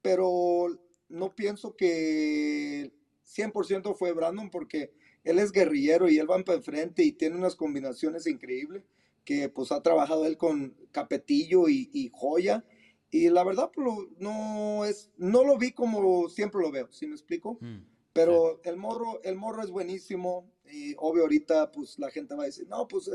pero 0.02 0.68
no 1.08 1.34
pienso 1.34 1.76
que 1.78 2.92
100% 3.26 3.96
fue 3.96 4.12
Brandon 4.12 4.52
porque 4.52 4.94
él 5.24 5.40
es 5.40 5.52
guerrillero 5.52 6.10
y 6.10 6.18
él 6.18 6.30
va 6.30 6.44
para 6.44 6.58
enfrente 6.58 7.04
y 7.04 7.14
tiene 7.14 7.38
unas 7.38 7.56
combinaciones 7.56 8.28
increíbles 8.28 8.84
que 9.30 9.48
pues 9.48 9.72
ha 9.72 9.84
trabajado 9.84 10.26
él 10.26 10.38
con 10.38 10.76
Capetillo 10.92 11.70
y, 11.70 12.10
Joya. 12.14 12.66
Y 13.12 13.30
la 13.30 13.44
verdad, 13.44 13.72
pues, 13.74 13.88
no, 14.20 14.86
es, 14.86 15.10
no 15.18 15.44
lo 15.44 15.58
vi 15.58 15.72
como 15.72 16.30
siempre 16.30 16.62
lo 16.62 16.72
veo, 16.72 16.92
¿sí 16.92 17.08
me 17.08 17.14
explico? 17.14 17.58
Mm, 17.60 17.80
Pero 18.14 18.62
el, 18.64 18.78
morro, 18.78 19.20
el 19.24 19.36
morro 19.36 19.64
es 19.64 19.72
buenísimo 19.72 20.50
y 20.72 20.94
obvio 20.98 21.24
ahorita 21.24 21.72
pues 21.72 21.98
la 21.98 22.12
gente 22.12 22.36
va 22.36 22.44
a 22.44 22.48
decir, 22.48 22.68
no, 22.68 22.88
pues 22.88 23.10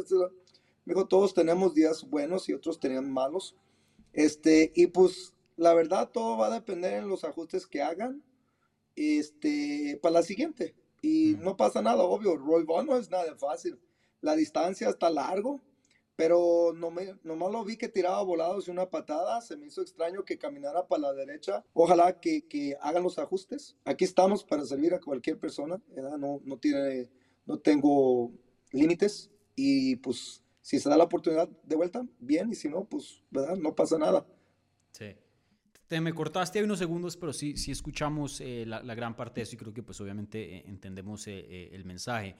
digo, 0.84 1.06
todos 1.06 1.32
tenemos 1.32 1.74
días 1.74 2.08
buenos 2.08 2.48
y 2.48 2.54
otros 2.54 2.80
tenían 2.80 3.10
malos. 3.10 3.56
Este, 4.12 4.72
y 4.74 4.88
pues 4.88 5.34
la 5.56 5.74
verdad 5.74 6.10
todo 6.10 6.38
va 6.38 6.48
a 6.48 6.54
depender 6.54 6.94
en 6.94 7.08
los 7.08 7.24
ajustes 7.24 7.66
que 7.66 7.82
hagan 7.82 8.22
este, 8.96 9.98
para 10.02 10.14
la 10.14 10.22
siguiente. 10.22 10.74
Y 11.02 11.34
mm. 11.36 11.42
no 11.42 11.56
pasa 11.56 11.82
nada, 11.82 12.02
obvio, 12.02 12.36
Roy 12.36 12.64
Vaughn 12.64 12.86
no 12.86 12.96
es 12.96 13.10
nada 13.10 13.34
fácil. 13.36 13.78
La 14.20 14.34
distancia 14.34 14.88
está 14.88 15.10
largo, 15.10 15.60
pero 16.16 16.72
no 16.74 16.90
me, 16.90 17.14
nomás 17.24 17.50
lo 17.50 17.64
vi 17.64 17.76
que 17.76 17.88
tiraba 17.88 18.22
volados 18.22 18.68
y 18.68 18.70
una 18.70 18.88
patada. 18.88 19.40
Se 19.40 19.56
me 19.56 19.66
hizo 19.66 19.82
extraño 19.82 20.24
que 20.24 20.38
caminara 20.38 20.86
para 20.86 21.02
la 21.02 21.12
derecha. 21.12 21.64
Ojalá 21.72 22.20
que, 22.20 22.46
que 22.46 22.76
hagan 22.80 23.02
los 23.02 23.18
ajustes. 23.18 23.76
Aquí 23.84 24.04
estamos 24.04 24.44
para 24.44 24.64
servir 24.64 24.94
a 24.94 25.00
cualquier 25.00 25.38
persona. 25.38 25.80
No, 26.18 26.40
no, 26.44 26.56
tiene, 26.58 27.08
no 27.46 27.58
tengo 27.58 28.32
límites. 28.70 29.30
Y 29.56 29.96
pues 29.96 30.42
si 30.60 30.78
se 30.78 30.88
da 30.88 30.96
la 30.96 31.04
oportunidad 31.04 31.48
de 31.48 31.76
vuelta, 31.76 32.06
bien. 32.20 32.50
Y 32.50 32.54
si 32.54 32.68
no, 32.68 32.84
pues 32.84 33.22
¿verdad? 33.30 33.56
no 33.56 33.74
pasa 33.74 33.98
nada. 33.98 34.24
Sí. 34.92 35.16
Te 35.88 36.00
me 36.00 36.14
cortaste 36.14 36.58
ahí 36.58 36.64
unos 36.64 36.78
segundos, 36.78 37.16
pero 37.16 37.32
sí, 37.32 37.56
sí 37.56 37.70
escuchamos 37.70 38.40
eh, 38.40 38.64
la, 38.66 38.82
la, 38.82 38.94
gran 38.94 39.16
parte 39.16 39.40
de 39.40 39.42
eso 39.42 39.54
y 39.54 39.58
creo 39.58 39.74
que 39.74 39.82
pues 39.82 40.00
obviamente 40.00 40.56
eh, 40.56 40.64
entendemos 40.66 41.26
eh, 41.26 41.70
el 41.72 41.84
mensaje. 41.84 42.36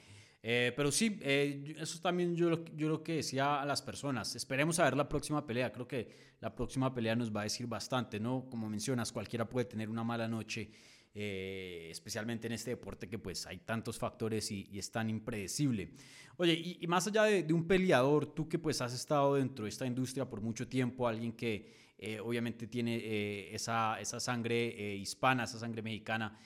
Eh, 0.47 0.75
pero 0.77 0.93
sí, 0.93 1.19
eh, 1.23 1.75
eso 1.79 1.99
también 2.03 2.37
yo, 2.37 2.67
yo 2.77 2.91
lo 2.91 3.03
que 3.03 3.15
decía 3.15 3.63
a 3.63 3.65
las 3.65 3.81
personas. 3.81 4.37
Esperemos 4.37 4.79
a 4.79 4.85
ver 4.85 4.95
la 4.95 5.09
próxima 5.09 5.47
pelea. 5.47 5.73
Creo 5.73 5.89
que 5.89 6.07
la 6.39 6.55
próxima 6.55 6.93
pelea 6.93 7.17
nos 7.17 7.35
va 7.35 7.41
a 7.41 7.45
decir 7.45 7.67
bastante, 7.67 8.21
¿no? 8.21 8.47
Como 8.51 8.69
mencionas, 8.69 9.11
cualquiera 9.11 9.49
puede 9.49 9.65
tener 9.65 9.89
una 9.89 10.05
mala 10.05 10.29
noche, 10.29 10.71
eh, 11.15 11.89
especialmente 11.91 12.47
en 12.47 12.53
este 12.53 12.73
deporte 12.73 13.09
que 13.09 13.19
pues 13.19 13.47
hay 13.47 13.61
tantos 13.61 13.99
factores 13.99 14.51
y, 14.51 14.69
es 14.79 14.93
tan 14.93 15.09
impredecible. 15.09 15.93
Oye, 16.37 16.77
y, 16.79 16.87
más 16.89 17.07
allá 17.07 17.23
de, 17.23 17.51
un 17.55 17.67
peleador, 17.67 18.35
tú 18.35 18.47
que 18.47 18.59
pues 18.59 18.83
has 18.83 18.93
estado 18.93 19.37
dentro 19.37 19.65
de 19.65 19.71
esta 19.71 19.87
industria 19.87 20.29
por 20.29 20.43
mucho 20.43 20.69
tiempo, 20.69 21.09
alguien 21.09 21.33
que 21.33 21.85
obviamente 22.23 22.67
tiene 22.67 23.55
esa, 23.55 23.99
esa 23.99 24.21
sangre 24.21 24.95
hispana, 24.97 25.45
esa 25.45 25.59
sangre 25.59 25.81
mexicana, 25.81 26.39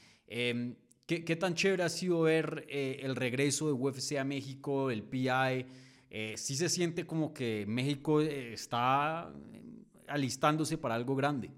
em, 1.08 1.24
¿Qué, 1.24 1.36
tan 1.36 1.54
chévere 1.54 1.82
ha 1.82 1.88
sido 1.88 2.22
ver 2.22 2.66
eh, 2.68 3.00
el 3.02 3.16
regreso 3.16 3.66
de 3.66 3.72
UFC 3.72 4.18
a 4.18 4.24
México, 4.24 4.90
el 4.90 5.02
PI? 5.02 5.66
Eh, 6.10 6.34
¿Sí 6.36 6.56
se 6.56 6.68
siente 6.68 7.06
como 7.06 7.32
que 7.32 7.64
México 7.66 8.20
eh, 8.20 8.52
está 8.52 9.32
alistándose 10.06 10.78
para 10.78 10.94
algo 10.94 11.14
grande? 11.16 11.50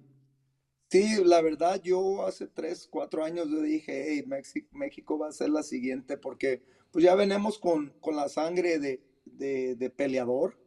Sí, 0.90 1.22
la 1.24 1.40
verdad, 1.40 1.80
yo 1.82 2.26
hace 2.26 2.48
tres, 2.48 2.88
cuatro 2.90 3.24
años 3.24 3.48
yo 3.48 3.62
dije, 3.62 4.06
hey, 4.08 4.24
México 4.72 5.18
va 5.18 5.28
a 5.28 5.32
ser 5.32 5.50
la 5.50 5.62
siguiente, 5.62 6.16
porque 6.16 6.62
pues 6.90 7.04
ya 7.04 7.14
venimos 7.14 7.58
con, 7.58 7.90
con 8.00 8.16
la 8.16 8.28
sangre 8.28 8.80
de, 8.80 9.00
de, 9.24 9.90
peleador 9.90 10.58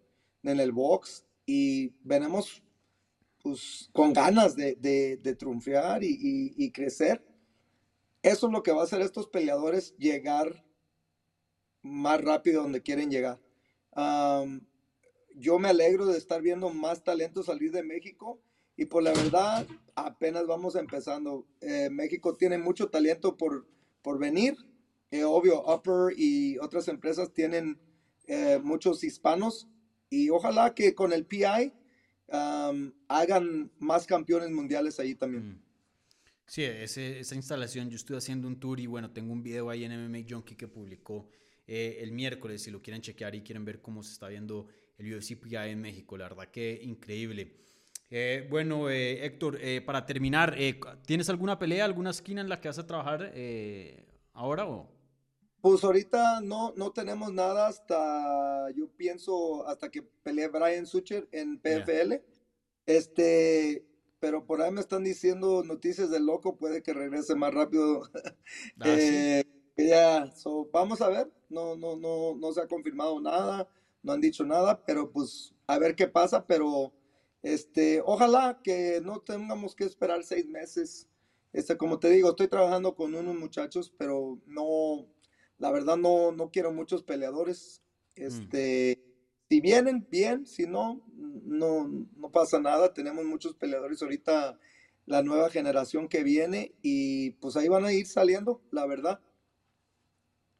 en 0.43 0.62
el 0.62 0.72
box 0.72 1.26
y 1.46 1.89
venimos 2.04 2.63
pues 3.41 3.89
con 3.91 4.13
ganas 4.13 4.56
de, 4.56 4.76
de 4.76 5.36
triunfar 5.36 6.02
y, 6.06 6.54
y 6.56 6.72
crecer. 6.72 7.22
Eso 8.24 8.48
es 8.48 8.54
lo 8.54 8.64
que 8.64 8.72
va 8.72 8.82
a 8.82 8.86
hacer 8.86 9.02
estos 9.02 9.28
peleadores 9.28 9.96
llegar 9.98 10.66
más 11.82 12.22
rápido 12.22 12.64
donde 12.64 12.82
quieren 12.82 13.12
llegar. 13.12 13.40
yo 15.36 15.60
me 15.60 15.70
alegro 15.70 16.06
de 16.06 16.18
estar 16.18 16.42
viendo 16.42 16.70
más 16.70 17.04
talento 17.04 17.44
salir 17.44 17.72
de 17.72 17.84
México 17.84 18.42
y 18.78 18.86
por 18.86 19.04
la 19.04 19.12
verdad 19.12 19.68
apenas 19.96 20.48
vamos 20.48 20.76
empezando. 20.76 21.46
Eh, 21.60 21.90
México 21.92 22.36
tiene 22.36 22.58
mucho 22.58 22.90
talento 22.90 23.36
por, 23.36 23.68
por 24.02 24.18
venir. 24.18 24.56
Eh, 25.12 25.26
obvio, 25.26 25.62
Upper 25.62 26.18
y 26.18 26.58
otras 26.60 26.88
empresas 26.88 27.34
tienen 27.34 27.78
eh, 28.26 28.60
muchos 28.64 29.04
hispanos 29.04 29.68
y 30.10 30.30
ojalá 30.30 30.74
que 30.74 30.96
con 30.96 31.12
el 31.12 31.26
PI 31.26 31.74
hagan 33.10 33.72
más 33.80 34.08
campeones 34.08 34.50
mundiales 34.50 35.00
ahí 35.00 35.14
también. 35.14 35.50
Mm. 35.50 35.73
Sí, 36.45 36.63
esa 36.63 37.36
instalación, 37.36 37.89
yo 37.89 37.95
estoy 37.95 38.17
haciendo 38.17 38.47
un 38.47 38.60
tour 38.60 38.79
y 38.79 38.86
bueno, 38.86 39.12
tengo 39.12 39.34
un 39.34 39.41
video 39.41 39.69
ahí 39.69 39.86
en 39.86 39.91
MMA 39.91 40.19
Junkie 40.29 40.56
que 40.56 40.67
publicó 40.67 41.29
eh, 41.65 41.99
el 42.01 42.12
miércoles, 42.12 42.62
si 42.62 42.71
lo 42.71 42.82
quieren 42.82 43.01
chequear 43.01 43.36
y 43.36 43.41
quieren 43.41 43.63
ver 43.63 43.82
cómo 43.82 44.03
se 44.03 44.12
está 44.12 44.27
viendo 44.27 44.67
el 44.97 45.15
UFC 45.15 45.39
PI 45.39 45.56
en 45.69 45.82
México, 45.82 46.17
la 46.17 46.25
verdad 46.29 46.49
que 46.51 46.79
increíble. 46.84 47.56
Eh, 48.10 48.45
bueno, 48.49 48.89
eh, 48.89 49.25
Héctor, 49.25 49.60
para 49.86 50.06
terminar, 50.06 50.56
¿tienes 51.06 51.29
alguna 51.29 51.58
pelea, 51.58 51.86
alguna 51.86 52.12
esquina 52.12 52.41
en 52.41 52.49
la 52.49 52.60
que 52.60 52.67
vas 52.67 52.79
a 52.79 52.86
trabajar 52.86 53.34
ahora 54.34 54.67
o...? 54.67 54.91
Pues 55.62 55.82
ahorita 55.82 56.41
no, 56.41 56.73
no 56.75 56.91
tenemos 56.91 57.32
nada 57.32 57.67
hasta, 57.67 58.69
yo 58.71 58.89
pienso, 58.89 59.65
hasta 59.65 59.89
que 59.89 60.01
pelee 60.01 60.49
Brian 60.49 60.86
Sucher 60.86 61.29
en 61.32 61.58
PFL. 61.58 62.21
Este, 62.86 63.88
pero 64.24 64.46
por 64.46 64.62
ahí 64.62 64.72
me 64.72 64.80
están 64.80 65.04
diciendo 65.04 65.64
noticias 65.66 66.10
del 66.10 66.26
loco, 66.26 66.56
puede 66.56 66.82
que 66.82 66.94
regrese 66.94 67.36
más 67.36 67.54
rápido. 67.54 68.10
Ah, 68.80 68.86
eh, 68.88 69.44
ya, 69.76 70.34
vamos 70.72 71.02
a 71.02 71.10
ver, 71.10 71.30
no, 71.50 71.76
no, 71.76 71.98
no, 71.98 72.34
no 72.34 72.54
se 72.54 72.62
ha 72.62 72.68
confirmado 72.68 73.20
nada, 73.20 73.68
no 74.02 74.14
han 74.14 74.22
dicho 74.22 74.46
nada, 74.46 74.82
pero 74.86 75.12
pues 75.12 75.54
a 75.68 75.78
ver 75.78 75.94
qué 75.98 76.08
pasa, 76.08 76.48
pero 76.48 76.94
este, 77.42 78.02
ojalá 78.06 78.62
que 78.64 79.02
no 79.04 79.20
tengamos 79.20 79.76
que 79.76 79.84
esperar 79.84 80.24
seis 80.24 80.48
meses. 80.48 81.10
Este, 81.52 81.76
como 81.76 82.00
te 82.00 82.10
digo, 82.10 82.30
estoy 82.30 82.48
trabajando 82.48 82.96
con 82.96 83.14
unos 83.14 83.36
muchachos, 83.36 83.94
pero 83.98 84.40
no, 84.46 85.06
la 85.58 85.70
verdad 85.70 85.98
no, 85.98 86.32
no 86.32 86.50
quiero 86.50 86.72
muchos 86.72 87.04
peleadores. 87.04 87.84
Mm. 88.16 88.24
Si 89.54 89.62
vienen, 89.62 90.08
bien, 90.10 90.48
si 90.48 90.66
no, 90.66 91.00
no, 91.16 91.88
no 91.88 92.32
pasa 92.32 92.60
nada. 92.60 92.92
Tenemos 92.92 93.24
muchos 93.24 93.54
peleadores 93.54 94.02
ahorita, 94.02 94.58
la 95.06 95.22
nueva 95.22 95.52
generación 95.52 96.08
que 96.08 96.24
viene, 96.24 96.74
y 96.82 97.34
pues 97.34 97.56
ahí 97.56 97.68
van 97.68 97.86
a 97.86 97.94
ir 97.94 98.08
saliendo, 98.08 98.63
la 98.72 98.88
verdad. 98.88 99.20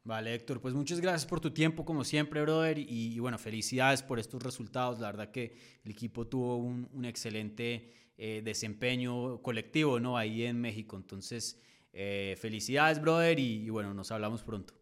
Vale, 0.04 0.32
Héctor, 0.32 0.60
pues 0.60 0.74
muchas 0.74 1.00
gracias 1.00 1.26
por 1.26 1.40
tu 1.40 1.52
tiempo, 1.52 1.84
como 1.84 2.04
siempre, 2.04 2.40
brother. 2.42 2.78
Y, 2.78 3.18
bueno, 3.18 3.36
felicidades 3.36 4.00
por 4.04 4.20
estos 4.20 4.40
resultados. 4.44 5.00
La 5.00 5.10
verdad 5.10 5.32
que 5.32 5.56
el 5.82 5.90
equipo 5.90 6.28
tuvo 6.28 6.58
un, 6.58 7.04
excelente 7.04 8.12
eh, 8.16 8.42
desempeño 8.44 9.42
colectivo, 9.42 9.98
¿no? 9.98 10.16
Ahí 10.16 10.44
en 10.44 10.60
México. 10.60 10.96
Entonces, 10.96 11.60
eh, 11.92 12.36
felicidades, 12.40 13.00
brother. 13.00 13.40
Y, 13.40 13.64
y, 13.64 13.70
bueno, 13.70 13.92
nos 13.92 14.12
hablamos 14.12 14.44
pronto. 14.44 14.72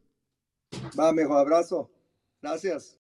Va, 1.00 1.14
mejor 1.14 1.38
abrazo. 1.38 1.90
Gracias. 2.42 3.01